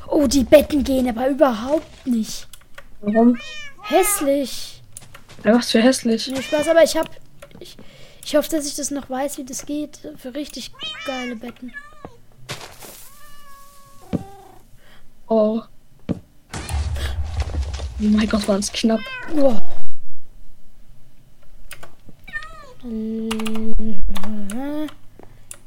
Oh, 0.08 0.26
die 0.26 0.42
Betten 0.42 0.82
gehen 0.82 1.08
aber 1.08 1.28
überhaupt 1.28 2.04
nicht. 2.04 2.48
Warum? 3.00 3.38
Hässlich. 3.84 4.82
Ja, 5.44 5.54
was 5.54 5.70
für 5.70 5.82
hässlich. 5.82 6.28
Nee, 6.28 6.42
Spaß, 6.42 6.68
aber 6.68 6.82
ich 6.82 6.96
hab. 6.96 7.08
Ich, 7.60 7.76
ich 8.24 8.34
hoffe, 8.34 8.48
dass 8.50 8.66
ich 8.66 8.74
das 8.76 8.90
noch 8.90 9.10
weiß, 9.10 9.38
wie 9.38 9.44
das 9.44 9.66
geht. 9.66 9.98
Für 10.16 10.34
richtig 10.34 10.72
geile 11.04 11.36
Betten. 11.36 11.72
Oh. 15.26 15.62
Oh 18.00 18.08
mein 18.08 18.28
Gott, 18.28 18.46
war 18.48 18.56
das 18.56 18.72
knapp. 18.72 19.00
Oh. 19.36 19.56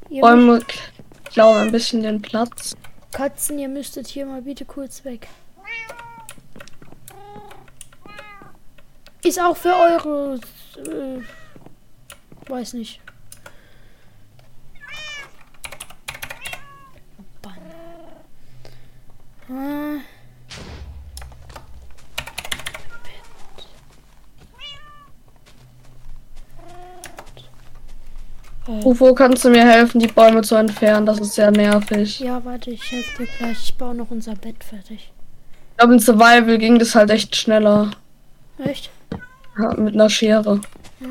Bäume 0.10 0.60
klauen 1.26 1.58
ein 1.58 1.72
bisschen 1.72 2.04
den 2.04 2.22
Platz. 2.22 2.76
Katzen, 3.12 3.58
ihr 3.58 3.70
müsstet 3.70 4.08
hier 4.08 4.26
mal 4.26 4.42
bitte 4.42 4.66
kurz 4.66 5.04
weg. 5.06 5.28
Ist 9.28 9.42
auch 9.42 9.58
für 9.58 9.74
eure. 9.76 10.40
Äh, 10.78 12.50
weiß 12.50 12.74
nicht. 12.76 13.02
Bann. 17.42 17.58
Äh, 19.50 20.06
Ufo, 28.86 29.14
kannst 29.14 29.44
du 29.44 29.50
mir 29.50 29.66
helfen, 29.66 30.00
die 30.00 30.08
Bäume 30.08 30.42
zu 30.42 30.56
entfernen? 30.56 31.06
Das 31.06 31.20
ist 31.20 31.36
sehr 31.36 31.52
nervig. 31.52 32.22
ja, 32.22 32.44
warte, 32.46 32.72
ich 32.72 32.90
helfe 32.90 33.24
dir 33.24 33.30
gleich. 33.38 33.58
Ich 33.62 33.76
baue 33.76 33.94
noch 33.94 34.10
unser 34.10 34.36
Bett 34.36 34.64
fertig. 34.64 35.12
Ich 35.72 35.78
glaube, 35.78 35.96
in 35.96 36.00
Survival 36.00 36.58
ging 36.58 36.80
das 36.80 36.96
halt 36.96 37.10
echt 37.10 37.36
schneller. 37.36 37.92
Echt? 38.60 38.90
Ja, 39.58 39.74
mit 39.76 39.94
einer 39.94 40.10
Schere. 40.10 40.62
Ja. 41.00 41.08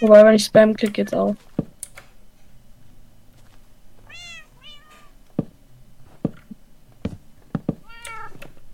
Wobei, 0.00 0.24
wenn 0.24 0.34
ich 0.34 0.44
Spam 0.44 0.74
klick, 0.74 0.94
geht's 0.94 1.12
auch. 1.12 1.36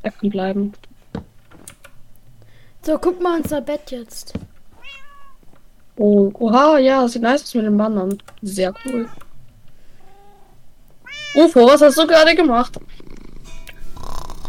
Er 0.02 0.12
kann 0.12 0.30
bleiben. 0.30 0.72
So, 2.82 2.96
guck 2.98 3.20
mal 3.20 3.40
unser 3.40 3.60
Bett 3.60 3.90
jetzt. 3.90 4.34
Oh, 5.96 6.30
oha, 6.34 6.78
ja, 6.78 7.08
sieht 7.08 7.22
nice 7.22 7.42
aus 7.42 7.54
mit 7.54 7.64
den 7.64 7.76
Bannern. 7.76 8.22
Sehr 8.42 8.72
cool. 8.84 9.08
Ufo, 11.34 11.66
was 11.66 11.82
hast 11.82 11.98
du 11.98 12.06
gerade 12.06 12.34
gemacht? 12.36 12.78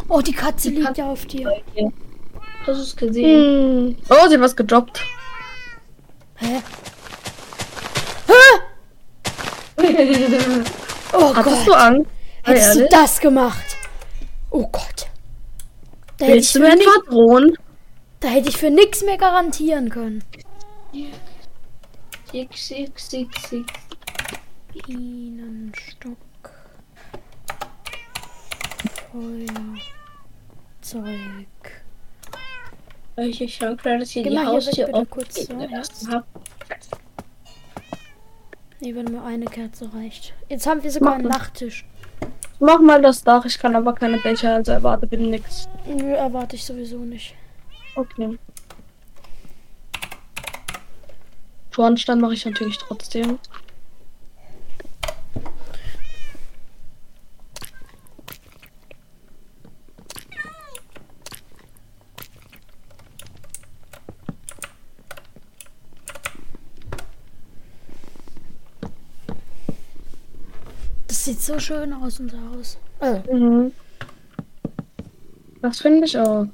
Oh, 0.08 0.20
die 0.22 0.32
Katze 0.32 0.70
liegt 0.70 0.86
Katze- 0.86 0.98
ja 1.00 1.06
auf 1.10 1.26
dir. 1.26 1.50
Hast 2.66 2.66
du 2.66 2.72
es 2.72 2.96
gesehen? 2.96 3.88
Hm. 3.88 3.96
Oh, 4.08 4.28
sie 4.28 4.34
hat 4.34 4.40
was 4.40 4.56
gedroppt. 4.56 5.00
Hä? 6.36 6.62
Oh 11.12 11.34
Hattest 11.34 11.56
Gott. 11.56 11.66
du 11.66 11.72
Angst? 11.72 12.10
Hättest 12.42 12.76
du 12.76 12.86
das 12.90 13.18
gemacht? 13.20 13.76
Oh 14.50 14.66
Gott. 14.66 15.08
Da 16.18 16.26
hätte, 16.26 16.38
ich 16.38 16.52
du 16.52 16.58
für 16.60 16.64
mir 16.66 16.72
etwa 16.74 17.10
drohen? 17.10 17.56
da 18.20 18.28
hätte 18.28 18.48
ich 18.50 18.56
für 18.58 18.70
nichts 18.70 19.02
mehr 19.04 19.16
garantieren 19.16 19.88
können. 19.88 20.22
Six, 22.30 22.66
six, 22.68 23.08
six, 23.10 23.42
six. 23.48 23.72
Bienenstock. 24.86 26.16
Feuerzeug. 29.12 29.97
Ich, 33.16 33.40
ich 33.40 33.54
schau 33.56 33.74
gerade, 33.74 33.98
dass 34.00 34.10
hier 34.10 34.22
Geh 34.22 34.30
die 34.30 34.38
Haustür 34.38 34.88
offen 34.92 35.10
kurz 35.10 35.38
ist. 35.38 35.50
so, 35.50 35.60
jetzt. 35.60 36.08
Ja. 36.08 36.24
Nee, 38.80 38.94
wenn 38.94 39.06
nur 39.06 39.24
eine 39.24 39.46
Kerze 39.46 39.92
reicht. 39.92 40.34
Jetzt 40.48 40.66
haben 40.66 40.82
wir 40.82 40.90
sogar 40.90 41.10
Mach 41.10 41.18
einen 41.18 41.28
das. 41.28 41.38
Nachttisch. 41.38 41.84
Mach 42.60 42.80
mal 42.80 43.02
das 43.02 43.22
Dach, 43.22 43.44
ich 43.44 43.58
kann 43.58 43.74
aber 43.76 43.92
keine 43.94 44.18
Dächer, 44.20 44.54
also 44.54 44.72
erwarte 44.72 45.06
bitte 45.06 45.24
nichts. 45.24 45.68
Nö, 45.86 46.12
erwarte 46.12 46.56
ich 46.56 46.64
sowieso 46.64 46.98
nicht. 46.98 47.34
Okay. 47.96 48.38
Schornstein 51.70 52.20
mache 52.20 52.34
ich 52.34 52.44
natürlich 52.44 52.78
trotzdem. 52.78 53.38
So 71.48 71.58
schön 71.58 71.92
aus, 71.92 72.20
unser 72.20 72.38
Haus. 72.50 72.78
Also, 73.00 73.22
Mhm. 73.32 73.72
Das 75.62 75.80
finde 75.80 76.04
ich 76.06 76.16
auch. 76.16 76.46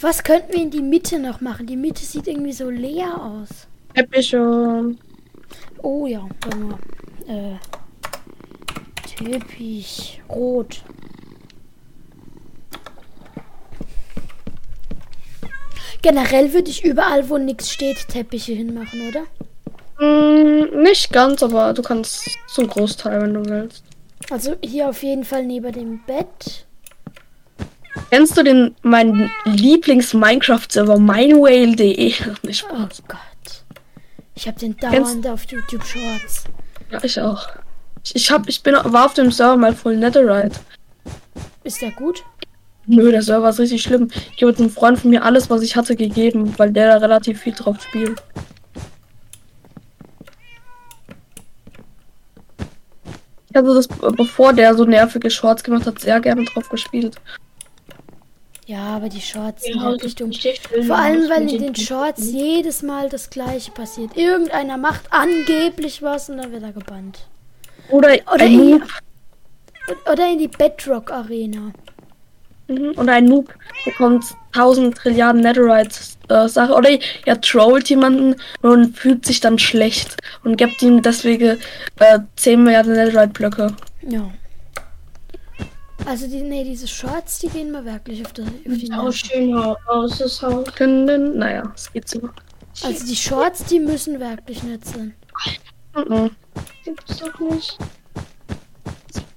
was 0.00 0.22
könnten 0.22 0.52
wir 0.52 0.60
in 0.62 0.70
die 0.70 0.82
Mitte 0.82 1.18
noch 1.18 1.40
machen? 1.40 1.66
Die 1.66 1.76
Mitte 1.76 2.04
sieht 2.04 2.26
irgendwie 2.26 2.52
so 2.52 2.68
leer 2.70 3.14
aus. 3.22 3.66
Teppiche. 3.94 4.94
Oh 5.82 6.06
ja, 6.06 6.26
warte. 6.42 6.78
Äh, 7.26 7.56
Teppich. 9.06 10.20
Rot. 10.28 10.82
Generell 16.02 16.52
würde 16.54 16.70
ich 16.70 16.84
überall, 16.84 17.28
wo 17.28 17.36
nichts 17.38 17.70
steht, 17.70 18.08
Teppiche 18.08 18.52
hinmachen, 18.52 19.08
oder? 19.08 19.24
Mm, 20.00 20.82
nicht 20.82 21.12
ganz, 21.12 21.42
aber 21.42 21.74
du 21.74 21.82
kannst 21.82 22.24
zum 22.48 22.66
Großteil, 22.68 23.20
wenn 23.20 23.34
du 23.34 23.44
willst. 23.44 23.84
Also 24.28 24.56
hier 24.62 24.88
auf 24.88 25.02
jeden 25.02 25.24
Fall 25.24 25.44
neben 25.44 25.72
dem 25.72 26.00
Bett. 26.04 26.66
Kennst 28.10 28.36
du 28.36 28.42
den 28.42 28.74
meinen 28.82 29.30
Lieblings-Minecraft-Server 29.44 30.98
minewhale.de? 30.98 32.12
Oh. 32.70 32.86
Gott. 33.08 33.64
Ich 34.34 34.46
habe 34.46 34.58
den 34.58 34.76
dauernd 34.76 35.26
auf 35.26 35.44
YouTube 35.44 35.84
Shorts. 35.84 36.44
Ja, 36.90 37.02
ich 37.02 37.20
auch. 37.20 37.46
Ich, 38.04 38.16
ich 38.16 38.30
hab, 38.30 38.48
ich 38.48 38.62
bin, 38.62 38.74
war 38.74 39.06
auf 39.06 39.14
dem 39.14 39.30
Server 39.30 39.56
mal 39.56 39.74
voll 39.74 39.96
Netherite. 39.96 40.58
Ist 41.62 41.82
der 41.82 41.90
gut? 41.92 42.24
Nö, 42.86 43.10
der 43.12 43.22
Server 43.22 43.50
ist 43.50 43.60
richtig 43.60 43.82
schlimm. 43.82 44.08
Ich 44.34 44.42
habe 44.42 44.50
jetzt 44.50 44.60
einem 44.60 44.70
Freund 44.70 44.98
von 44.98 45.10
mir 45.10 45.24
alles, 45.24 45.50
was 45.50 45.62
ich 45.62 45.76
hatte, 45.76 45.94
gegeben, 45.94 46.54
weil 46.56 46.72
der 46.72 46.94
da 46.94 46.96
relativ 46.98 47.40
viel 47.40 47.52
drauf 47.52 47.80
spielt. 47.80 48.22
Ich 53.50 53.56
hatte 53.56 53.74
das, 53.74 53.88
bevor 53.88 54.52
der 54.52 54.74
so 54.74 54.84
nervige 54.84 55.28
Shorts 55.30 55.64
gemacht 55.64 55.86
hat, 55.86 55.98
sehr 55.98 56.20
gerne 56.20 56.44
drauf 56.44 56.68
gespielt. 56.68 57.16
Ja, 58.66 58.94
aber 58.96 59.08
die 59.08 59.20
Shorts 59.20 59.66
Ja, 59.66 59.72
sind 59.74 59.82
wirklich 59.82 60.04
ist 60.12 60.20
dumm. 60.20 60.84
Vor 60.86 60.96
allem, 60.96 61.28
weil 61.28 61.40
mit 61.44 61.54
in 61.54 61.62
den 61.62 61.74
Shorts 61.74 62.30
jedes 62.30 62.82
Mal 62.82 63.08
das 63.08 63.28
gleiche 63.30 63.72
passiert. 63.72 64.16
Irgendeiner 64.16 64.76
macht 64.76 65.12
angeblich 65.12 66.02
was 66.02 66.30
und 66.30 66.36
dann 66.38 66.52
wird 66.52 66.62
er 66.62 66.72
gebannt. 66.72 67.26
Oder, 67.88 68.10
Oder 68.32 68.44
ein 68.44 68.52
ich- 68.52 68.58
Noob. 68.78 68.82
Oder 70.12 70.30
in 70.30 70.38
die 70.38 70.46
Bedrock 70.48 71.10
Arena. 71.10 71.72
Mhm. 72.68 72.92
Oder 72.96 73.14
ein 73.14 73.24
Noob 73.24 73.52
bekommt 73.84 74.24
1000 74.52 74.96
Trilliarden 74.96 75.42
Netherite 75.42 75.98
äh, 76.28 76.48
Sache. 76.48 76.72
Oder 76.74 76.90
er 77.26 77.40
trollt 77.40 77.88
jemanden 77.90 78.36
und 78.62 78.96
fühlt 78.96 79.24
sich 79.26 79.40
dann 79.40 79.58
schlecht 79.58 80.16
und 80.44 80.56
gibt 80.56 80.82
ihm 80.82 81.02
deswegen 81.02 81.58
äh, 81.98 82.18
10 82.36 82.62
Milliarden 82.62 82.94
Netherite 82.94 83.32
Blöcke. 83.32 83.76
Ja. 84.02 84.30
Also 86.06 86.26
die, 86.26 86.40
nee, 86.42 86.64
diese 86.64 86.88
Shorts, 86.88 87.40
die 87.40 87.48
gehen 87.48 87.72
mir 87.72 87.84
wirklich 87.84 88.24
auf, 88.24 88.32
das, 88.32 88.46
auf 88.46 88.52
die 88.64 88.90
auch 88.92 89.02
Nerven. 89.04 89.12
schön 89.12 89.54
aus, 89.54 90.18
das 90.18 90.42
Haus. 90.42 90.74
Können, 90.74 91.38
naja, 91.38 91.70
es 91.74 91.92
geht 91.92 92.08
so. 92.08 92.30
Also 92.82 93.06
die 93.06 93.16
Shorts, 93.16 93.64
die 93.64 93.78
müssen 93.78 94.18
wirklich 94.18 94.62
nett 94.62 94.84
sein. 94.84 95.14
Mhm. 95.94 96.30
Gibt's 96.84 97.18
doch 97.18 97.38
nicht. 97.40 97.76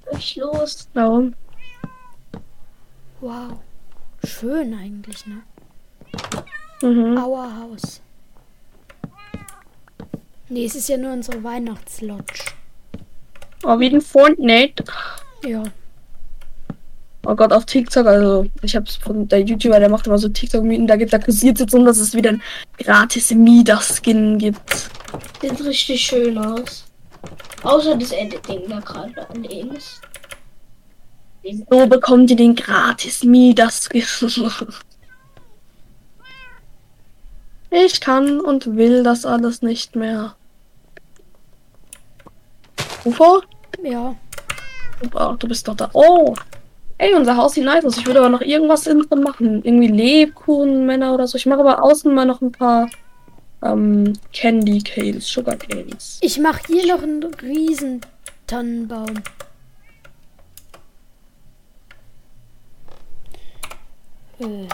Was 0.10 0.20
ist 0.20 0.36
los? 0.36 0.88
Warum? 0.94 1.34
Wow. 3.20 3.60
Schön 4.26 4.74
eigentlich, 4.74 5.26
ne? 5.26 5.42
Mhm. 6.82 7.18
Our 7.18 7.56
House. 7.56 8.02
Nee, 10.50 10.66
es 10.66 10.76
ist 10.76 10.90
ja 10.90 10.98
nur 10.98 11.14
unsere 11.14 11.44
Weihnachtslodge. 11.44 12.44
Oh, 13.64 13.80
wie 13.80 13.94
ein 13.94 14.02
Fortnite. 14.02 14.84
Ja. 15.46 15.64
Oh 17.26 17.36
Gott, 17.36 17.54
auf 17.54 17.66
TikTok, 17.66 18.06
also 18.06 18.46
ich 18.62 18.76
hab's 18.76 18.98
von 18.98 19.28
der 19.30 19.40
YouTuber, 19.42 19.80
der 19.80 19.90
macht 19.90 20.08
immer 20.08 20.18
so 20.18 20.28
TikTok-Mieten, 20.28 20.88
da 20.88 20.98
gibt 20.98 21.14
da 21.14 21.20
kursiert 21.20 21.58
jetzt 21.60 21.74
um, 21.74 21.86
dass 21.86 21.98
es 21.98 22.14
wieder 22.14 22.32
ein 22.32 22.42
gratis 22.78 23.32
Midas-Skin 23.32 24.38
gibt. 24.38 24.90
Sieht 25.42 25.64
richtig 25.64 26.02
schön 26.02 26.38
aus. 26.38 26.84
Außer 27.64 27.96
das 27.96 28.12
Editing 28.12 28.64
da 28.68 28.80
gerade 28.82 29.30
an 29.30 29.44
links. 29.44 30.02
So 31.70 31.88
bekommt 31.88 32.30
ihr 32.30 32.38
den 32.38 32.56
gratis 32.56 33.24
Midas-Skin. 33.24 34.04
Ich 37.70 38.00
kann 38.00 38.40
und 38.40 38.78
will 38.78 39.04
das 39.04 39.26
alles 39.26 39.62
nicht 39.62 39.96
mehr. 39.96 40.36
UFO? 43.04 43.42
Ja. 43.84 44.16
Super, 45.02 45.36
du 45.38 45.48
bist 45.48 45.68
doch 45.68 45.76
da. 45.76 45.90
Oh! 45.94 46.36
Ey, 46.98 47.14
unser 47.16 47.36
Haus 47.36 47.56
sieht 47.56 47.66
nice 47.66 47.84
aus. 47.84 47.98
Ich 47.98 48.06
würde 48.06 48.20
aber 48.20 48.30
noch 48.30 48.42
irgendwas 48.42 48.88
innen 48.88 49.10
drin 49.10 49.24
machen. 49.24 49.62
Irgendwie 49.64 49.88
Lebkuchenmänner 49.88 51.14
oder 51.14 51.28
so. 51.28 51.38
Ich 51.38 51.46
mache 51.46 51.60
aber 51.60 51.84
außen 51.84 52.14
mal 52.14 52.26
noch 52.26 52.42
ein 52.42 52.52
paar 52.52 52.88
ähm, 53.64 54.14
Candy 54.32 54.82
Canes, 54.82 55.28
Sugar 55.28 55.58
Canes. 55.58 56.20
Ich 56.22 56.40
mache 56.40 56.62
hier 56.68 56.88
noch 56.88 57.04
einen 57.04 57.24
riesen 57.42 58.02
Tannenbaum. 58.48 59.16
Äh, 64.40 64.68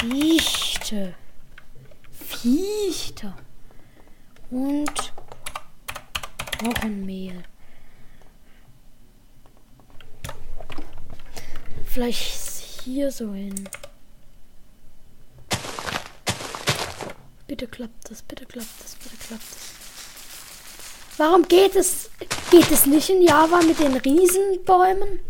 Fichte. 0.00 1.14
Fichte. 2.10 3.34
Und 4.50 5.12
Knochenmehl. 6.58 7.42
Vielleicht 11.86 12.42
hier 12.84 13.10
so 13.10 13.34
hin. 13.34 13.68
Bitte 17.46 17.66
klappt 17.66 18.10
das, 18.10 18.22
bitte 18.22 18.46
klappt 18.46 18.80
das, 18.82 18.94
bitte 18.94 19.16
klappt 19.16 19.42
das. 19.42 19.72
Warum 21.18 21.46
geht 21.46 21.76
es, 21.76 22.10
geht 22.50 22.70
es 22.70 22.86
nicht 22.86 23.10
in 23.10 23.20
Java 23.20 23.60
mit 23.60 23.78
den 23.78 23.94
Riesenbäumen, 23.94 25.20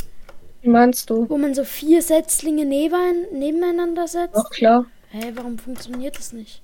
Wie 0.62 0.68
meinst 0.68 1.10
du? 1.10 1.28
wo 1.28 1.38
man 1.38 1.54
so 1.54 1.64
vier 1.64 2.02
Setzlinge 2.02 2.64
neben, 2.64 3.26
nebeneinander 3.32 4.06
setzt? 4.06 4.36
Ach 4.36 4.48
klar. 4.50 4.86
Hä, 5.10 5.32
warum 5.34 5.58
funktioniert 5.58 6.16
das 6.16 6.32
nicht? 6.32 6.62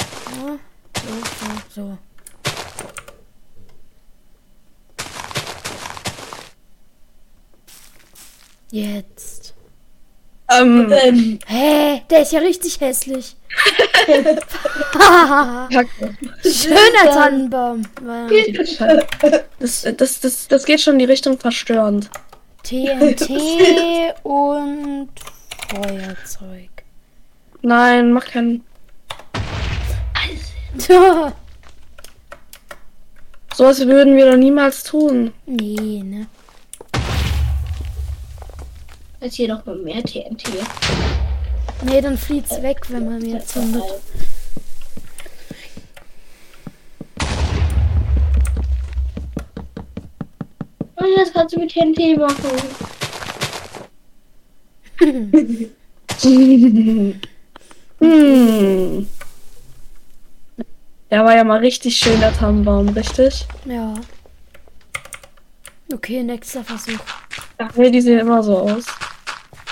Ja, 0.00 0.58
so, 0.96 1.12
so, 1.74 1.82
so. 1.82 1.98
Jetzt. 8.72 9.39
Ähm, 10.50 10.92
Ähm, 10.92 11.38
Hä, 11.46 12.02
der 12.10 12.22
ist 12.22 12.32
ja 12.32 12.40
richtig 12.40 12.80
hässlich. 12.80 13.36
Schöner 16.44 17.10
Tannenbaum. 17.12 17.82
Das, 19.58 19.86
das, 19.96 20.20
das, 20.20 20.48
das 20.48 20.64
geht 20.64 20.80
schon 20.80 20.94
in 20.94 21.00
die 21.00 21.04
Richtung 21.06 21.38
verstörend. 21.38 22.10
TNT 22.62 23.28
und 24.22 25.08
Feuerzeug. 25.68 26.70
Nein, 27.62 28.12
mach 28.12 28.26
keinen. 28.26 28.64
Sowas 33.54 33.86
würden 33.86 34.16
wir 34.16 34.30
doch 34.30 34.36
niemals 34.38 34.84
tun. 34.84 35.32
nee, 35.46 36.02
ne? 36.02 36.26
Jetzt 39.20 39.34
hier 39.34 39.48
noch 39.48 39.64
mal 39.66 39.76
mehr 39.76 40.02
TNT. 40.02 40.44
Nee, 41.82 42.00
dann 42.00 42.16
fliegt's 42.16 42.62
weg, 42.62 42.80
wenn 42.88 43.04
man 43.04 43.20
mir 43.20 43.44
zündet. 43.44 43.82
Und 50.96 51.16
jetzt 51.16 51.32
kannst 51.32 51.54
du 51.54 51.60
mit 51.60 51.72
TNT 51.72 52.18
machen. 52.18 52.50
Hm. 58.02 59.06
Der 61.10 61.24
war 61.24 61.36
ja 61.36 61.44
mal 61.44 61.58
richtig 61.58 61.96
schön, 61.96 62.18
der 62.20 62.32
Tannenbaum, 62.32 62.88
richtig? 62.90 63.46
Ja. 63.66 63.94
Okay, 65.92 66.22
nächster 66.22 66.64
Versuch. 66.64 67.00
Ach 67.58 67.74
nee, 67.74 67.90
die 67.90 68.00
sehen 68.00 68.20
immer 68.20 68.42
so 68.42 68.58
aus. 68.58 68.86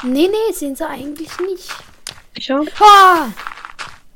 Nee, 0.03 0.29
nee, 0.29 0.53
sehen 0.53 0.77
sie 0.77 0.87
eigentlich 0.87 1.31
nicht. 1.41 1.71
Sicher? 2.35 2.65
Ha! 2.81 3.33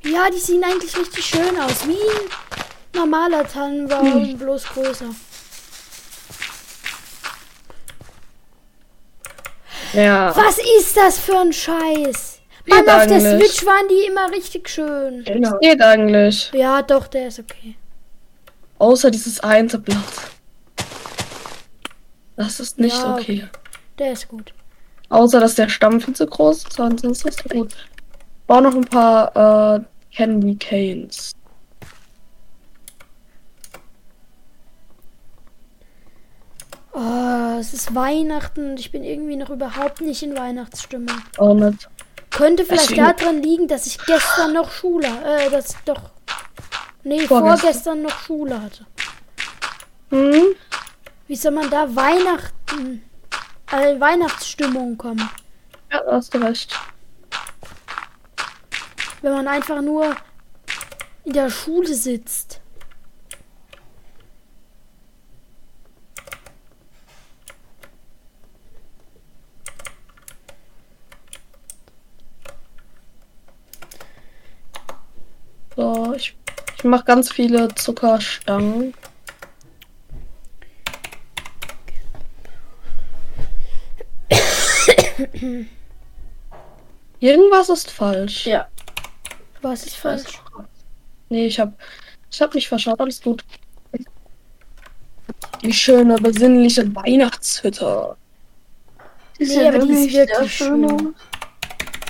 Ja, 0.03 0.29
die 0.29 0.39
sehen 0.39 0.63
eigentlich 0.63 0.97
richtig 0.97 1.25
schön 1.25 1.59
aus. 1.59 1.87
Wie 1.87 1.93
ein 1.93 2.99
normaler 2.99 3.47
Tannenbaum, 3.47 4.37
bloß 4.37 4.65
größer. 4.65 5.09
Ja. 9.93 10.35
Was 10.35 10.57
ist 10.79 10.97
das 10.97 11.19
für 11.19 11.37
ein 11.37 11.53
Scheiß? 11.53 12.39
Mann, 12.65 12.79
auf 12.79 12.85
der 12.85 13.17
eigentlich. 13.17 13.51
Switch 13.51 13.65
waren 13.65 13.87
die 13.89 14.07
immer 14.07 14.31
richtig 14.31 14.69
schön. 14.69 15.23
Genau. 15.23 15.57
Geht 15.59 15.81
eigentlich. 15.81 16.51
Ja, 16.53 16.81
doch, 16.81 17.07
der 17.07 17.27
ist 17.27 17.39
okay. 17.39 17.75
Außer 18.79 19.11
dieses 19.11 19.39
eine 19.41 19.77
Blatt. 19.77 19.97
Das 22.35 22.59
ist 22.59 22.79
nicht 22.79 22.97
Ja, 22.97 23.15
okay. 23.15 23.47
Der 23.99 24.13
ist 24.13 24.27
gut. 24.27 24.53
Außer, 25.13 25.39
dass 25.39 25.53
der 25.53 25.69
Stamm 25.69 26.01
viel 26.01 26.15
zu 26.15 26.25
groß 26.25 26.63
ist, 26.63 26.79
ansonsten 26.79 27.27
ist 27.27 27.45
er 27.45 27.55
gut. 27.55 27.75
Bau 28.47 28.61
noch 28.61 28.73
ein 28.73 28.83
paar 28.83 29.75
äh, 29.75 29.81
Candy 30.11 30.55
Canes. 30.55 31.33
Oh, 36.93 37.57
es 37.59 37.75
ist 37.75 37.93
Weihnachten 37.93 38.71
und 38.71 38.79
ich 38.79 38.91
bin 38.91 39.03
irgendwie 39.03 39.35
noch 39.35 39.51
überhaupt 39.51 40.01
nicht 40.01 40.23
in 40.23 40.35
Weihnachtsstimmung. 40.35 41.15
Auch 41.37 41.53
nicht. 41.53 41.87
Könnte 42.31 42.65
vielleicht 42.65 42.97
daran 42.97 43.43
liegen, 43.43 43.67
dass 43.67 43.85
ich 43.85 43.99
gestern 43.99 44.53
noch 44.53 44.71
Schule, 44.71 45.07
äh, 45.23 45.51
dass 45.51 45.75
ich 45.75 45.77
doch, 45.85 46.09
nee, 47.03 47.19
Vorgestern. 47.27 47.59
vorgestern 47.59 48.01
noch 48.01 48.17
Schule 48.17 48.59
hatte. 48.59 48.87
Hm? 50.09 50.55
Wie 51.27 51.35
soll 51.35 51.51
man 51.51 51.69
da 51.69 51.95
Weihnachten, 51.95 53.03
äh, 53.73 53.99
Weihnachtsstimmung 53.99 54.97
kommen, 54.97 55.29
Ja, 55.91 56.01
da 56.05 56.11
hast 56.13 56.33
du 56.33 56.37
recht. 56.39 56.77
wenn 59.21 59.31
man 59.33 59.47
einfach 59.47 59.81
nur 59.81 60.15
in 61.23 61.33
der 61.33 61.49
Schule 61.49 61.93
sitzt? 61.93 62.59
So, 75.75 76.13
ich, 76.15 76.35
ich 76.77 76.83
mache 76.83 77.05
ganz 77.05 77.31
viele 77.31 77.73
Zuckerstangen. 77.75 78.93
Irgendwas 87.19 87.69
ist 87.69 87.91
falsch. 87.91 88.47
Ja. 88.47 88.67
Was 89.61 89.85
ist 89.85 89.95
falsch? 89.95 90.41
Nee, 91.29 91.47
ich 91.47 91.59
hab, 91.59 91.73
ich 92.29 92.41
hab 92.41 92.53
mich 92.53 92.67
verschaut, 92.67 92.99
alles 92.99 93.21
gut. 93.21 93.43
Die 95.63 95.71
schöne, 95.71 96.15
besinnliche 96.15 96.93
Weihnachtshütte. 96.93 98.17
Nee, 99.39 99.67
aber 99.67 99.79
die 99.79 99.93
ist 99.93 100.13
wirklich 100.13 100.53
schön. 100.53 101.15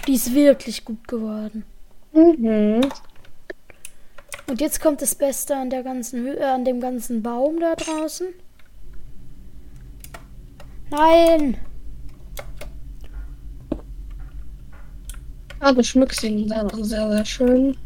Die 0.07 0.15
ist 0.15 0.33
wirklich 0.33 0.83
gut 0.83 1.07
geworden. 1.07 1.63
Mhm. 2.11 2.81
Und 4.47 4.61
jetzt 4.61 4.81
kommt 4.81 5.01
das 5.01 5.15
Beste 5.15 5.55
an 5.55 5.69
der 5.69 5.83
ganzen 5.83 6.23
Hü 6.23 6.33
äh, 6.33 6.43
an 6.43 6.65
dem 6.65 6.81
ganzen 6.81 7.23
Baum 7.23 7.59
da 7.59 7.75
draußen. 7.75 8.27
Nein! 10.89 11.57
Ah, 15.65 15.71
du 15.71 15.81
schmückst 15.81 16.23
ihn 16.23 16.49
sehr, 16.49 16.67
sehr, 16.81 17.09
sehr 17.09 17.25
schön. 17.25 17.77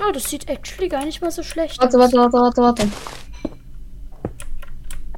Oh, 0.00 0.12
das 0.12 0.28
sieht 0.28 0.48
actually 0.48 0.88
gar 0.88 1.04
nicht 1.04 1.22
mal 1.22 1.30
so 1.30 1.44
schlecht 1.44 1.80
Warte, 1.80 1.96
aus. 1.96 2.12
warte, 2.12 2.16
warte, 2.16 2.60
warte, 2.60 2.62
warte. 2.62 2.92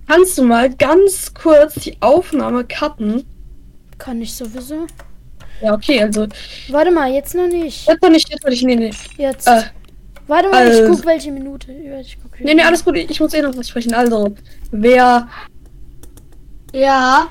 Kannst 0.07 0.37
du 0.37 0.43
mal 0.43 0.69
ganz 0.75 1.33
kurz 1.33 1.77
die 1.77 1.97
Aufnahme 2.03 2.65
cutten? 2.67 3.25
Kann 3.97 4.21
ich 4.21 4.35
sowieso. 4.35 4.87
Ja, 5.63 5.75
okay, 5.75 6.03
also. 6.03 6.27
Warte 6.69 6.91
mal, 6.91 7.11
jetzt 7.13 7.35
noch 7.35 7.47
nicht. 7.47 7.87
Jetzt 7.87 8.03
noch 8.03 8.11
nicht, 8.11 8.29
jetzt 8.29 8.43
noch 8.43 8.51
nicht, 8.51 8.65
nee, 8.65 8.77
nee. 8.77 8.91
Jetzt. 9.17 9.47
Äh, 9.47 9.63
Warte 10.27 10.49
mal, 10.49 10.67
ich 10.69 10.79
also- 10.81 10.93
guck 10.95 11.07
welche 11.07 11.31
Minute. 11.31 11.73
Ich 11.73 12.17
guck 12.23 12.41
nee, 12.41 12.55
nee, 12.55 12.63
alles 12.63 12.85
gut, 12.85 12.97
ich 12.97 13.21
muss 13.21 13.35
eh 13.35 13.43
noch 13.43 13.57
was 13.57 13.69
sprechen. 13.69 13.95
Also, 13.95 14.35
wer, 14.71 15.29
Ja. 16.73 17.29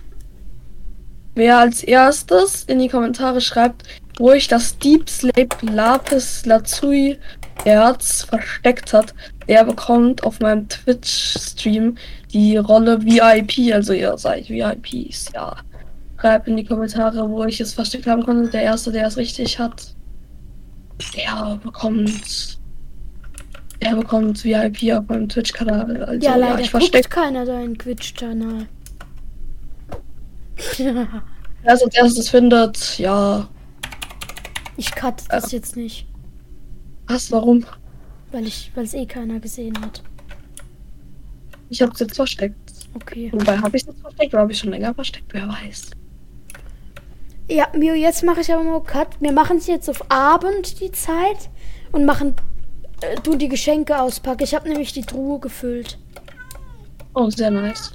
wer 1.36 1.58
als 1.58 1.84
erstes 1.84 2.64
in 2.66 2.80
die 2.80 2.90
Kommentare 2.90 3.42
schreibt, 3.42 3.84
wo 4.20 4.32
ich 4.32 4.48
das 4.48 4.78
Deep 4.78 5.10
Slate 5.10 5.50
Lapis 5.66 6.46
Lazuli 6.46 7.18
Erz 7.66 8.24
versteckt 8.24 8.94
hat, 8.94 9.14
der 9.48 9.64
bekommt 9.66 10.24
auf 10.24 10.40
meinem 10.40 10.68
Twitch-Stream 10.68 11.98
die 12.34 12.58
Rolle 12.58 13.02
VIP, 13.04 13.74
also 13.74 13.94
ihr 13.94 14.18
seid 14.18 14.50
VIPs, 14.50 15.32
ja. 15.34 15.56
Schreibt 16.22 16.48
in 16.48 16.56
die 16.56 16.64
Kommentare, 16.66 17.28
wo 17.28 17.44
ich 17.46 17.60
es 17.60 17.74
versteckt 17.74 18.06
haben 18.06 18.22
konnte. 18.24 18.48
Der 18.52 18.62
erste, 18.62 18.92
der 18.92 19.08
es 19.08 19.18
richtig 19.18 19.58
hat, 19.58 19.96
der 21.16 21.60
bekommt. 21.64 22.60
Der 23.82 23.96
bekommt 23.96 24.44
VIP 24.44 24.94
auf 24.94 25.08
meinem 25.08 25.28
Twitch-Kanal. 25.28 26.04
Also, 26.04 26.24
Ja, 26.24 26.36
leider 26.36 26.60
ich 26.60 26.72
guckt 26.72 26.84
verstecke. 26.84 27.10
keiner 27.10 27.44
deinen 27.44 27.76
Twitch-Kanal. 27.76 28.68
Wer 30.78 31.74
es 31.74 31.82
als 31.82 31.96
erstes 31.96 32.30
findet, 32.30 33.00
ja. 33.00 33.48
ich 34.78 34.92
cut 34.94 35.24
das 35.30 35.52
jetzt 35.52 35.76
nicht, 35.76 36.06
Was, 37.08 37.32
warum? 37.32 37.66
weil 38.32 38.46
ich, 38.46 38.72
weil 38.76 38.84
es 38.84 38.94
eh 38.94 39.08
keiner 39.08 39.40
gesehen 39.40 39.80
hat. 39.82 40.04
Ich 41.70 41.82
hab's 41.82 42.00
jetzt 42.00 42.16
versteckt. 42.16 42.56
Okay. 42.94 43.30
Wobei, 43.34 43.58
habe 43.58 43.76
ich 43.76 43.82
es 43.84 43.88
jetzt 43.88 44.02
versteckt 44.02 44.34
oder 44.34 44.44
habe 44.44 44.52
ich 44.52 44.60
schon 44.60 44.70
länger 44.70 44.94
versteckt? 44.94 45.34
Wer 45.34 45.48
weiß. 45.48 45.90
Ja, 47.48 47.68
Mio, 47.74 47.94
jetzt 47.94 48.24
mache 48.24 48.42
ich 48.42 48.54
aber 48.54 48.64
mal 48.64 48.82
Cut. 48.82 49.20
Wir 49.20 49.32
machen 49.32 49.58
es 49.58 49.68
jetzt 49.68 49.90
auf 49.90 50.10
Abend 50.10 50.80
die 50.80 50.92
Zeit 50.92 51.50
und 51.92 52.06
machen 52.06 52.36
äh, 53.02 53.16
du 53.22 53.36
die 53.36 53.50
Geschenke 53.50 54.00
auspacken. 54.00 54.44
Ich 54.44 54.56
habe 54.56 54.70
nämlich 54.70 54.94
die 54.94 55.02
Truhe 55.02 55.40
gefüllt. 55.40 55.98
Oh, 57.14 57.30
sehr 57.30 57.52
nice. 57.52 57.92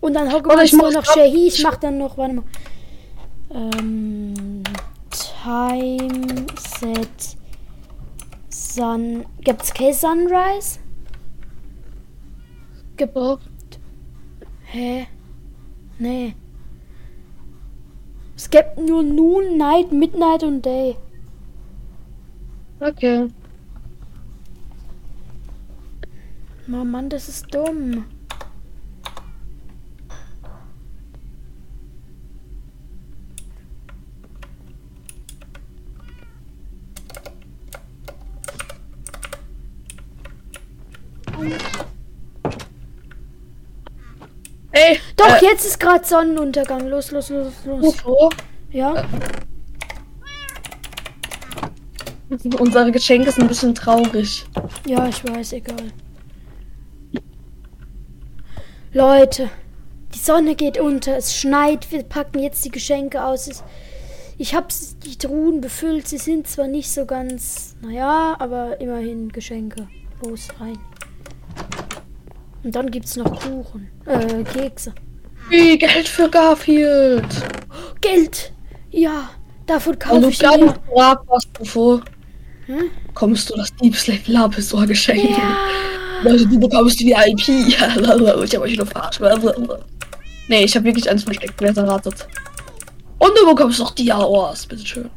Und 0.00 0.14
dann 0.14 0.32
hocke 0.32 0.48
Warte, 0.48 0.64
ich 0.64 0.72
nur 0.72 0.92
noch 0.92 1.04
Shehi. 1.04 1.48
Ich 1.48 1.62
mach 1.62 1.76
dann 1.76 1.98
noch, 1.98 2.16
warte 2.16 2.34
mal. 2.34 2.44
Ähm, 3.52 4.62
Time 5.42 6.46
Set 6.78 7.36
Sun. 8.48 9.26
Gibt's 9.40 9.74
kein 9.74 9.92
Sunrise? 9.92 10.78
Gibt. 12.96 13.16
Hä? 14.64 15.06
Nee. 15.98 16.34
Es 18.42 18.48
gibt 18.48 18.78
nur 18.78 19.02
Noon, 19.02 19.58
Night, 19.58 19.92
Midnight 19.92 20.42
und 20.44 20.64
Day. 20.64 20.96
Okay. 22.80 23.28
Oh 26.66 26.84
Mann, 26.84 27.10
das 27.10 27.28
ist 27.28 27.54
dumm. 27.54 28.06
Ey, 44.72 44.98
Doch, 45.20 45.42
äh, 45.42 45.44
jetzt 45.44 45.66
ist 45.66 45.78
gerade 45.78 46.04
Sonnenuntergang. 46.04 46.88
Los, 46.88 47.10
los, 47.10 47.28
los, 47.28 47.52
los. 47.66 47.84
UFO. 47.84 48.30
Ja? 48.70 49.04
Unsere 52.58 52.90
Geschenke 52.92 53.30
sind 53.30 53.42
ein 53.44 53.48
bisschen 53.48 53.74
traurig. 53.74 54.46
Ja, 54.86 55.06
ich 55.08 55.22
weiß, 55.24 55.52
egal. 55.54 55.92
Leute, 58.92 59.50
die 60.14 60.18
Sonne 60.18 60.54
geht 60.54 60.78
unter, 60.78 61.16
es 61.16 61.36
schneit, 61.36 61.90
wir 61.92 62.02
packen 62.02 62.38
jetzt 62.38 62.64
die 62.64 62.70
Geschenke 62.70 63.22
aus. 63.22 63.46
Es, 63.46 63.62
ich 64.38 64.54
habe 64.54 64.68
die 65.04 65.18
Truhen 65.18 65.60
befüllt, 65.60 66.08
sie 66.08 66.18
sind 66.18 66.48
zwar 66.48 66.66
nicht 66.66 66.90
so 66.90 67.04
ganz, 67.04 67.76
naja, 67.82 68.36
aber 68.38 68.80
immerhin 68.80 69.28
Geschenke. 69.30 69.88
Los, 70.24 70.48
rein. 70.58 70.78
Und 72.62 72.74
dann 72.74 72.90
gibt's 72.90 73.16
noch 73.16 73.40
Kuchen, 73.40 73.90
äh, 74.06 74.44
Kekse. 74.44 74.94
Wie 75.50 75.76
Geld 75.78 76.08
für 76.08 76.28
Garfield. 76.30 77.26
Geld! 78.00 78.52
Ja, 78.90 79.30
davon 79.66 79.98
kaufe 79.98 80.30
ich 80.30 80.38
ganz 80.38 80.58
mir. 80.58 80.74
brav 80.94 81.18
warst, 81.26 81.48
UFO, 81.60 82.00
Hm? 82.66 82.90
kommst 83.14 83.50
du 83.50 83.56
das 83.56 83.74
Deep 83.76 83.96
Slate 83.96 84.30
Lapis 84.30 84.72
Ohr 84.72 84.86
geschenkt. 84.86 85.28
Ja. 85.30 85.56
Also 86.24 86.44
du 86.46 86.58
bekommst 86.60 87.00
die 87.00 87.06
VIP. 87.06 87.48
ich 87.68 87.80
habe 87.80 88.60
euch 88.64 88.76
nur 88.76 88.86
verarscht. 88.86 89.20
Nee, 90.48 90.64
ich 90.64 90.74
habe 90.76 90.84
wirklich 90.84 91.08
eins 91.10 91.24
versteckt, 91.24 91.54
wer 91.58 91.70
es 91.70 91.76
erratet. 91.76 92.26
Und 93.18 93.30
du 93.36 93.46
bekommst 93.54 93.78
noch 93.80 93.90
Dia-Ohrs, 93.94 94.66
bitteschön. 94.66 95.10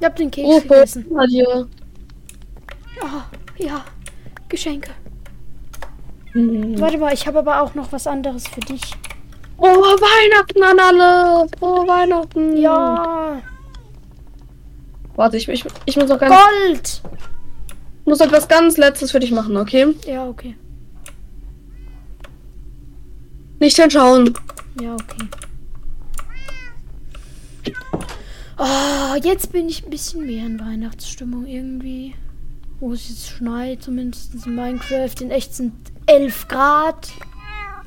Ich 0.00 0.06
hab 0.06 0.16
den 0.16 0.30
Keks 0.30 0.48
UFO, 0.48 0.68
gegessen. 0.68 1.06
Ja, 3.00 3.30
ja, 3.58 3.84
Geschenke. 4.48 4.90
Hm. 6.32 6.80
Warte 6.80 6.98
mal, 6.98 7.12
ich 7.14 7.26
habe 7.26 7.38
aber 7.38 7.62
auch 7.62 7.74
noch 7.74 7.92
was 7.92 8.06
anderes 8.06 8.46
für 8.48 8.60
dich. 8.60 8.82
Frohe 9.56 9.68
Weihnachten 9.68 10.62
an 10.62 10.78
alle! 10.78 11.48
Frohe 11.58 11.86
Weihnachten! 11.88 12.56
Ja, 12.56 13.42
Warte, 15.18 15.36
ich, 15.36 15.48
ich, 15.48 15.64
ich 15.84 15.96
muss 15.96 16.08
noch 16.08 16.20
ganz, 16.20 16.32
Gold! 16.32 17.02
muss 18.04 18.20
etwas 18.20 18.46
ganz 18.46 18.76
Letztes 18.76 19.10
für 19.10 19.18
dich 19.18 19.32
machen, 19.32 19.56
okay? 19.56 19.92
Ja, 20.06 20.28
okay. 20.28 20.56
Nicht 23.58 23.76
hinschauen. 23.76 24.32
Ja, 24.80 24.94
okay. 24.94 25.28
Ah, 28.56 29.16
jetzt 29.20 29.50
bin 29.50 29.68
ich 29.68 29.84
ein 29.84 29.90
bisschen 29.90 30.24
mehr 30.24 30.46
in 30.46 30.60
Weihnachtsstimmung 30.60 31.46
irgendwie. 31.46 32.14
Wo 32.78 32.92
es 32.92 33.08
jetzt 33.08 33.28
schneit, 33.28 33.82
zumindest 33.82 34.46
in 34.46 34.54
Minecraft. 34.54 35.20
In 35.20 35.32
echt 35.32 35.52
sind 35.52 35.72
11 36.08 36.48
Grad 36.48 37.12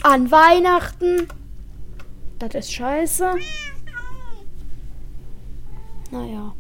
an 0.04 0.30
Weihnachten. 0.30 1.28
Das 2.38 2.54
ist 2.54 2.72
scheiße. 2.72 3.36
Naja. 6.12 6.54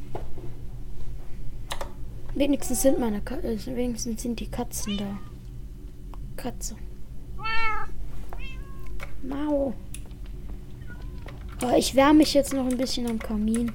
Wenigstens 2.34 2.82
sind 2.82 2.99
meine 2.99 3.22
Ka 3.22 3.36
äh, 3.36 3.64
wenigstens 3.68 4.24
sind 4.24 4.39
die 4.39 4.49
Katzen 4.49 4.97
da. 4.97 5.20
Katze. 6.36 6.76
Mau. 9.22 9.76
Aber 11.62 11.78
ich 11.78 11.93
wärme 11.93 12.20
mich 12.20 12.34
jetzt 12.34 12.53
noch 12.53 12.66
ein 12.66 12.78
bisschen 12.78 13.07
am 13.07 13.20
Kamin. 13.20 13.72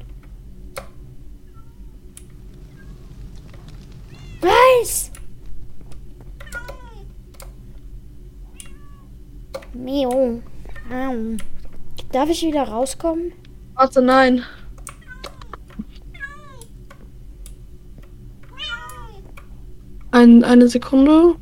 Was? 4.40 5.12
Mio. 9.74 10.42
Au. 10.90 11.36
Darf 12.12 12.30
ich 12.30 12.42
wieder 12.42 12.62
rauskommen? 12.62 13.32
Warte, 13.74 14.00
nein. 14.00 14.42
Ein, 20.10 20.44
eine 20.44 20.68
Sekunde. 20.68 21.34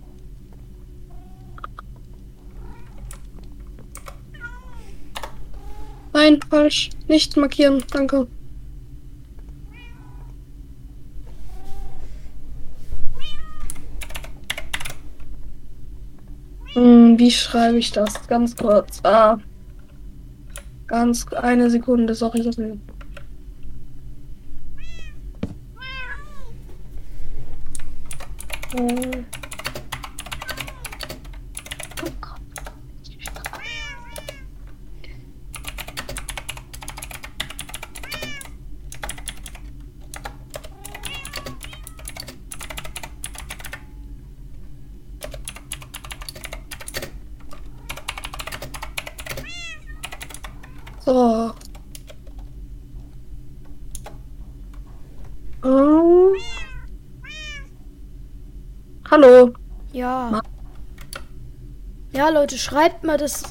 Nein, 6.12 6.40
falsch. 6.48 6.90
Nicht 7.06 7.36
markieren. 7.36 7.84
Danke. 7.92 8.26
Hm, 16.74 17.18
wie 17.18 17.30
schreibe 17.30 17.78
ich 17.78 17.90
das? 17.92 18.26
Ganz 18.28 18.56
kurz. 18.56 19.00
Ah. 19.04 19.38
Ganz 20.86 21.26
eine 21.32 21.70
Sekunde, 21.70 22.14
sorry, 22.14 22.42
sorry. 22.42 22.78
Äh, 28.76 29.24
So. 51.04 51.54
Ähm. 55.64 56.34
Hallo. 59.10 59.52
Ja. 59.92 60.28
Ma- 60.30 60.42
Ja, 62.12 62.23
Leute, 62.34 62.58
schreibt 62.58 63.04
mal 63.04 63.16
das 63.16 63.44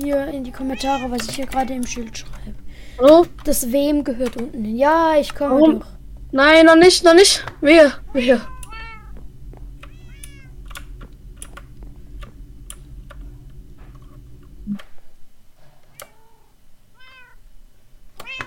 hier 0.00 0.26
in 0.26 0.42
die 0.44 0.50
Kommentare, 0.50 1.10
was 1.10 1.28
ich 1.28 1.36
hier 1.36 1.46
gerade 1.46 1.72
im 1.74 1.86
Schild 1.86 2.18
schreibe. 2.18 2.54
Hallo? 2.98 3.26
Das 3.44 3.70
wem 3.70 4.02
gehört 4.02 4.36
unten 4.36 4.64
hin. 4.64 4.76
Ja, 4.76 5.16
ich 5.16 5.34
komme 5.34 5.54
Warum? 5.54 5.80
doch. 5.80 5.86
Nein, 6.32 6.66
noch 6.66 6.76
nicht, 6.76 7.04
noch 7.04 7.14
nicht. 7.14 7.44
Wehe. 7.60 7.92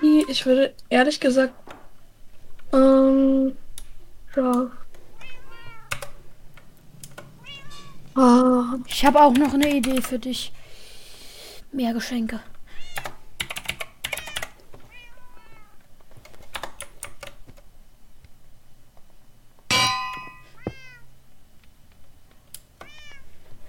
Die- 0.02 0.24
Ich 0.28 0.44
würde 0.46 0.74
ehrlich 0.88 1.20
gesagt. 1.20 1.54
Ähm. 2.72 3.56
Ja. 4.36 4.70
Ah, 8.14 8.76
Ich 9.02 9.06
habe 9.06 9.20
auch 9.20 9.34
noch 9.34 9.52
eine 9.52 9.68
Idee 9.68 10.00
für 10.00 10.16
dich. 10.16 10.52
Mehr 11.72 11.92
Geschenke. 11.92 12.38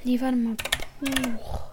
Nee, 0.03 0.21
mal. 0.43 0.55
Buch. 0.99 1.72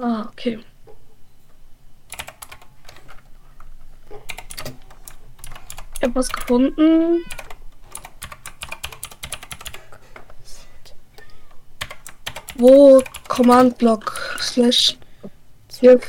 Ah, 0.00 0.28
okay. 0.30 0.58
Ich 5.96 6.02
habe 6.02 6.14
was 6.14 6.30
gefunden. 6.30 7.24
Wo 12.56 13.02
Command 13.28 13.76
Block 13.78 14.38
slash 14.40 14.96
hier. 15.78 16.00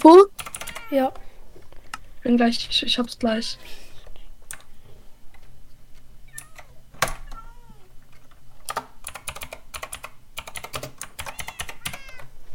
UFO? 0.00 0.28
Ja. 0.90 1.12
Bin 2.22 2.36
gleich, 2.36 2.68
ich, 2.70 2.82
ich 2.82 2.98
hab's 2.98 3.18
gleich. 3.18 3.58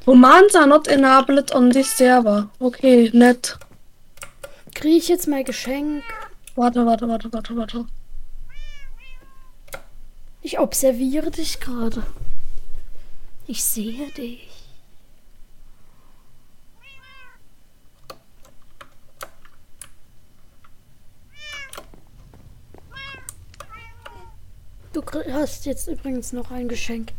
Commands 0.05 0.55
are 0.55 0.67
not 0.67 0.87
enabled 0.87 1.51
on 1.51 1.71
this 1.71 1.95
server. 1.97 2.49
Okay, 2.59 3.09
nett. 3.13 3.57
Kriege 4.73 4.97
ich 4.97 5.07
jetzt 5.07 5.27
mal 5.27 5.43
Geschenk? 5.43 6.03
Warte, 6.55 6.85
warte, 6.85 7.07
warte, 7.07 7.33
warte, 7.33 7.55
warte. 7.55 7.85
Ich 10.41 10.59
observiere 10.59 11.31
dich 11.31 11.59
gerade. 11.59 12.03
Ich 13.47 13.63
sehe 13.63 14.11
dich. 14.11 14.54
Du 24.95 25.03
hast 25.33 25.65
jetzt 25.65 25.89
übrigens 25.89 26.31
noch 26.31 26.51
ein 26.51 26.69
Geschenk. 26.69 27.11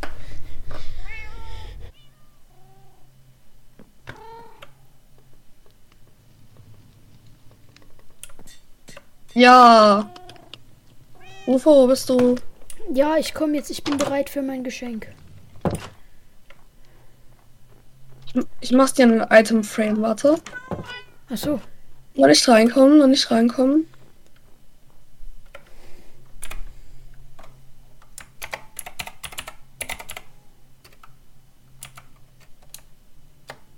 Ja. 9.35 10.11
UFO, 11.45 11.83
wo 11.83 11.87
bist 11.87 12.09
du? 12.09 12.37
Ja, 12.91 13.15
ich 13.17 13.35
komme 13.35 13.53
jetzt. 13.57 13.69
Ich 13.69 13.83
bin 13.83 13.99
bereit 13.99 14.31
für 14.31 14.41
mein 14.41 14.63
Geschenk. 14.63 15.09
Ich, 18.25 18.43
ich 18.59 18.71
mach 18.71 18.89
dir 18.89 19.05
ein 19.05 19.27
Item 19.29 19.63
Frame, 19.63 20.01
warte. 20.01 20.41
Ach 21.29 21.37
so. 21.37 21.61
Noch 22.15 22.25
nicht 22.25 22.47
reinkommen, 22.47 22.97
noch 22.97 23.05
nicht 23.05 23.29
reinkommen. 23.29 23.85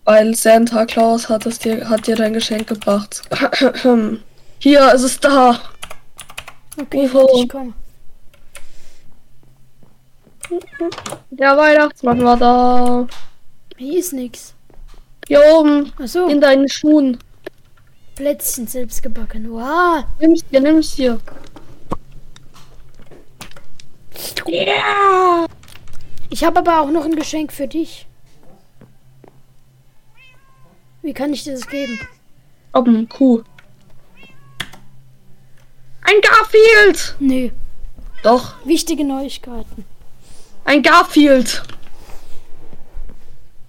Weil 0.10 0.34
Santa 0.34 0.88
Claus 0.88 1.30
hat 1.30 1.46
es 1.46 1.60
dir, 1.60 1.88
hat 1.88 2.08
dir 2.08 2.16
dein 2.16 2.34
Geschenk 2.34 2.66
gebracht. 2.66 3.22
Hier 4.58 4.92
ist 4.92 5.04
es 5.04 5.20
da. 5.20 5.60
Okay, 6.82 7.08
ich 7.36 7.48
komme. 7.48 7.74
Der 11.30 11.56
Weihnachtsmann 11.56 12.24
war 12.24 12.38
da. 12.38 13.08
Hier 13.78 14.00
ist 14.00 14.14
nix. 14.14 14.56
Hier 15.28 15.44
oben, 15.54 15.94
Ach 16.02 16.08
so. 16.08 16.28
in 16.28 16.42
deinen 16.42 16.68
Schuhen. 16.68 17.20
Plätzchen 18.16 18.66
selbst 18.66 19.04
gebacken. 19.04 19.52
Wow. 19.52 20.06
Nimm's 20.20 20.44
dir, 20.50 20.60
nimm's 20.60 20.96
dir. 20.96 21.20
Ich 26.32 26.44
habe 26.44 26.58
aber 26.58 26.82
auch 26.82 26.90
noch 26.90 27.06
ein 27.06 27.16
Geschenk 27.16 27.54
für 27.54 27.68
dich. 27.68 28.09
Wie 31.02 31.14
kann 31.14 31.34
ich 31.34 31.44
dir 31.44 31.54
das 31.54 31.68
geben? 31.68 32.00
Oben, 32.74 33.08
Kuh. 33.10 33.44
Ein 36.02 36.16
Garfield! 36.22 37.16
Nee. 37.20 37.52
Doch, 38.24 38.56
Wichtige 38.66 39.06
Neuigkeiten. 39.06 39.86
ein 40.66 40.82
Garfield. 40.84 41.64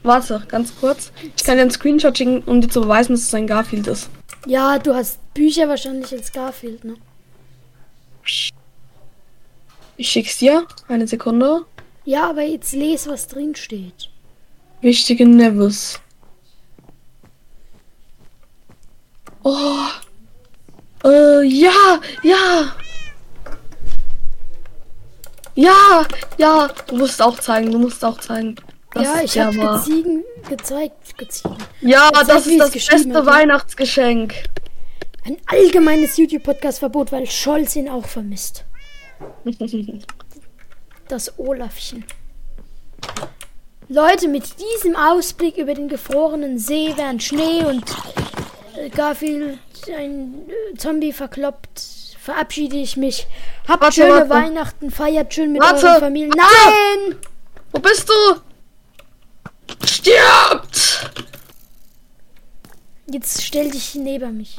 Warte, 0.02 0.42
ganz 0.48 0.74
kurz. 0.80 1.12
Ich 1.36 1.44
kann 1.44 1.56
dir 1.56 1.62
einen 1.62 1.70
Screenshot 1.70 2.16
schicken, 2.16 2.42
um 2.44 2.60
dir 2.60 2.68
zu 2.68 2.80
beweisen, 2.80 3.12
dass 3.12 3.22
es 3.22 3.34
ein 3.34 3.46
Garfield 3.46 3.86
ist. 3.86 4.08
Ja, 4.46 4.78
du 4.78 4.94
hast 4.94 5.18
Bücher 5.34 5.68
wahrscheinlich 5.68 6.10
als 6.12 6.32
Garfield, 6.32 6.82
ne? 6.84 6.94
Ich 9.96 10.08
schick's 10.10 10.38
dir. 10.38 10.66
Eine 10.88 11.06
Sekunde. 11.06 11.66
Ja, 12.06 12.30
aber 12.30 12.42
jetzt 12.42 12.72
les, 12.72 13.06
was 13.06 13.28
drin 13.28 13.54
steht. 13.54 14.08
Wichtige 14.80 15.26
Nevis. 15.26 16.00
Oh. 19.43 19.86
Äh, 21.05 21.43
ja, 21.45 22.01
ja. 22.22 22.74
Ja, 25.55 26.07
ja. 26.38 26.68
Du 26.86 26.97
musst 26.97 27.20
auch 27.22 27.38
zeigen, 27.38 27.70
du 27.70 27.78
musst 27.78 28.05
auch 28.05 28.18
zeigen. 28.18 28.57
Das 28.93 29.05
ja, 29.05 29.20
ich 29.22 29.38
habe 29.38 29.57
geziegen, 29.57 30.24
gezeigt, 30.49 31.16
geziegen. 31.16 31.57
Ja, 31.80 32.11
Zeig, 32.12 32.26
das 32.26 32.47
ist 32.47 32.59
das 32.59 32.72
beste 32.72 33.09
ja. 33.09 33.26
Weihnachtsgeschenk. 33.26 34.34
Ein 35.24 35.36
allgemeines 35.47 36.16
YouTube-Podcast-Verbot, 36.16 37.12
weil 37.12 37.26
Scholz 37.26 37.76
ihn 37.76 37.88
auch 37.88 38.07
vermisst. 38.07 38.64
Das 41.09 41.41
Olafchen. 41.41 42.05
Leute, 43.88 44.28
mit 44.28 44.45
diesem 44.61 44.95
Ausblick 44.95 45.57
über 45.57 45.74
den 45.74 45.88
gefrorenen 45.88 46.57
See, 46.61 46.93
während 46.95 47.20
Schnee 47.20 47.64
und 47.64 47.82
Garfield 48.88 49.58
ein 49.96 50.48
äh, 50.48 50.76
Zombie 50.76 51.12
verkloppt, 51.12 51.80
verabschiede 52.18 52.76
ich 52.76 52.96
mich. 52.96 53.26
Habt 53.68 53.82
Warte, 53.82 53.94
schöne 53.96 54.12
warte. 54.12 54.30
Weihnachten, 54.30 54.90
feiert 54.90 55.34
schön 55.34 55.52
mit 55.52 55.60
Warte, 55.62 55.86
euren 55.86 56.00
Familien. 56.00 56.32
warte. 56.32 57.10
Nein! 57.10 57.16
Wo 57.72 57.78
bist 57.80 58.08
du? 58.08 58.40
Stirbt! 59.86 61.10
Jetzt 63.06 63.42
stell 63.42 63.70
dich 63.70 63.94
neben 63.96 64.36
mich. 64.36 64.58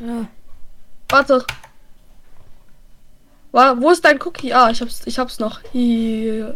Ja. 0.00 0.26
Warte. 1.08 1.44
Wa- 3.52 3.74
Wo 3.78 3.90
ist 3.90 4.04
dein 4.04 4.20
Cookie? 4.22 4.52
Ah, 4.52 4.70
ich 4.70 4.80
hab's, 4.80 5.02
ich 5.06 5.18
hab's 5.18 5.38
noch. 5.38 5.60
Hier. 5.72 6.54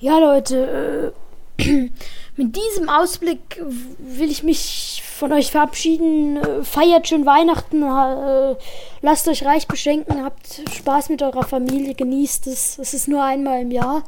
Ja, 0.00 0.18
Leute, 0.18 1.12
äh, 1.14 1.23
mit 2.36 2.56
diesem 2.56 2.88
Ausblick 2.88 3.62
will 3.98 4.30
ich 4.30 4.42
mich 4.42 5.02
von 5.06 5.32
euch 5.32 5.50
verabschieden. 5.50 6.36
Äh, 6.36 6.64
Feiert 6.64 7.06
schön 7.08 7.26
Weihnachten, 7.26 7.82
äh, 7.82 8.56
lasst 9.02 9.28
euch 9.28 9.44
reich 9.44 9.68
beschenken, 9.68 10.24
habt 10.24 10.62
Spaß 10.74 11.10
mit 11.10 11.22
eurer 11.22 11.44
Familie, 11.44 11.94
genießt 11.94 12.46
es. 12.48 12.78
Es 12.78 12.92
ist 12.94 13.08
nur 13.08 13.22
einmal 13.22 13.62
im 13.62 13.70
Jahr. 13.70 14.02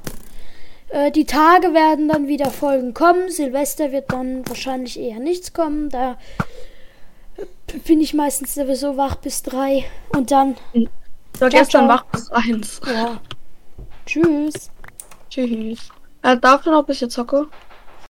Äh, 0.89 1.11
die 1.13 1.25
Tage 1.25 1.73
werden 1.73 2.09
dann 2.09 2.27
wieder 2.27 2.51
Folgen 2.51 2.95
kommen. 2.95 3.31
Silvester 3.31 3.93
wird 3.93 4.13
dann 4.13 4.47
wahrscheinlich 4.49 4.99
eher 4.99 5.21
nichts 5.21 5.53
kommen. 5.53 5.89
Da 5.91 6.19
bin 7.87 8.01
ich 8.01 8.15
meistens 8.15 8.55
sowieso 8.55 8.97
wach 8.97 9.17
bis 9.17 9.43
drei. 9.43 9.85
Und 10.11 10.31
dann, 10.31 10.57
Ich 10.73 10.89
war 11.39 11.51
gestern 11.51 11.89
wach 11.89 12.05
bis 12.07 12.31
eins. 12.31 12.81
ja. 12.87 13.21
Tschüss. 14.07 14.71
Tschüss. 15.31 15.91
Äh, 16.27 16.39
darf 16.39 16.63
ich 16.63 16.67
noch 16.67 16.81
ein 16.81 16.87
bisschen 16.87 17.09
zocke? 17.09 17.47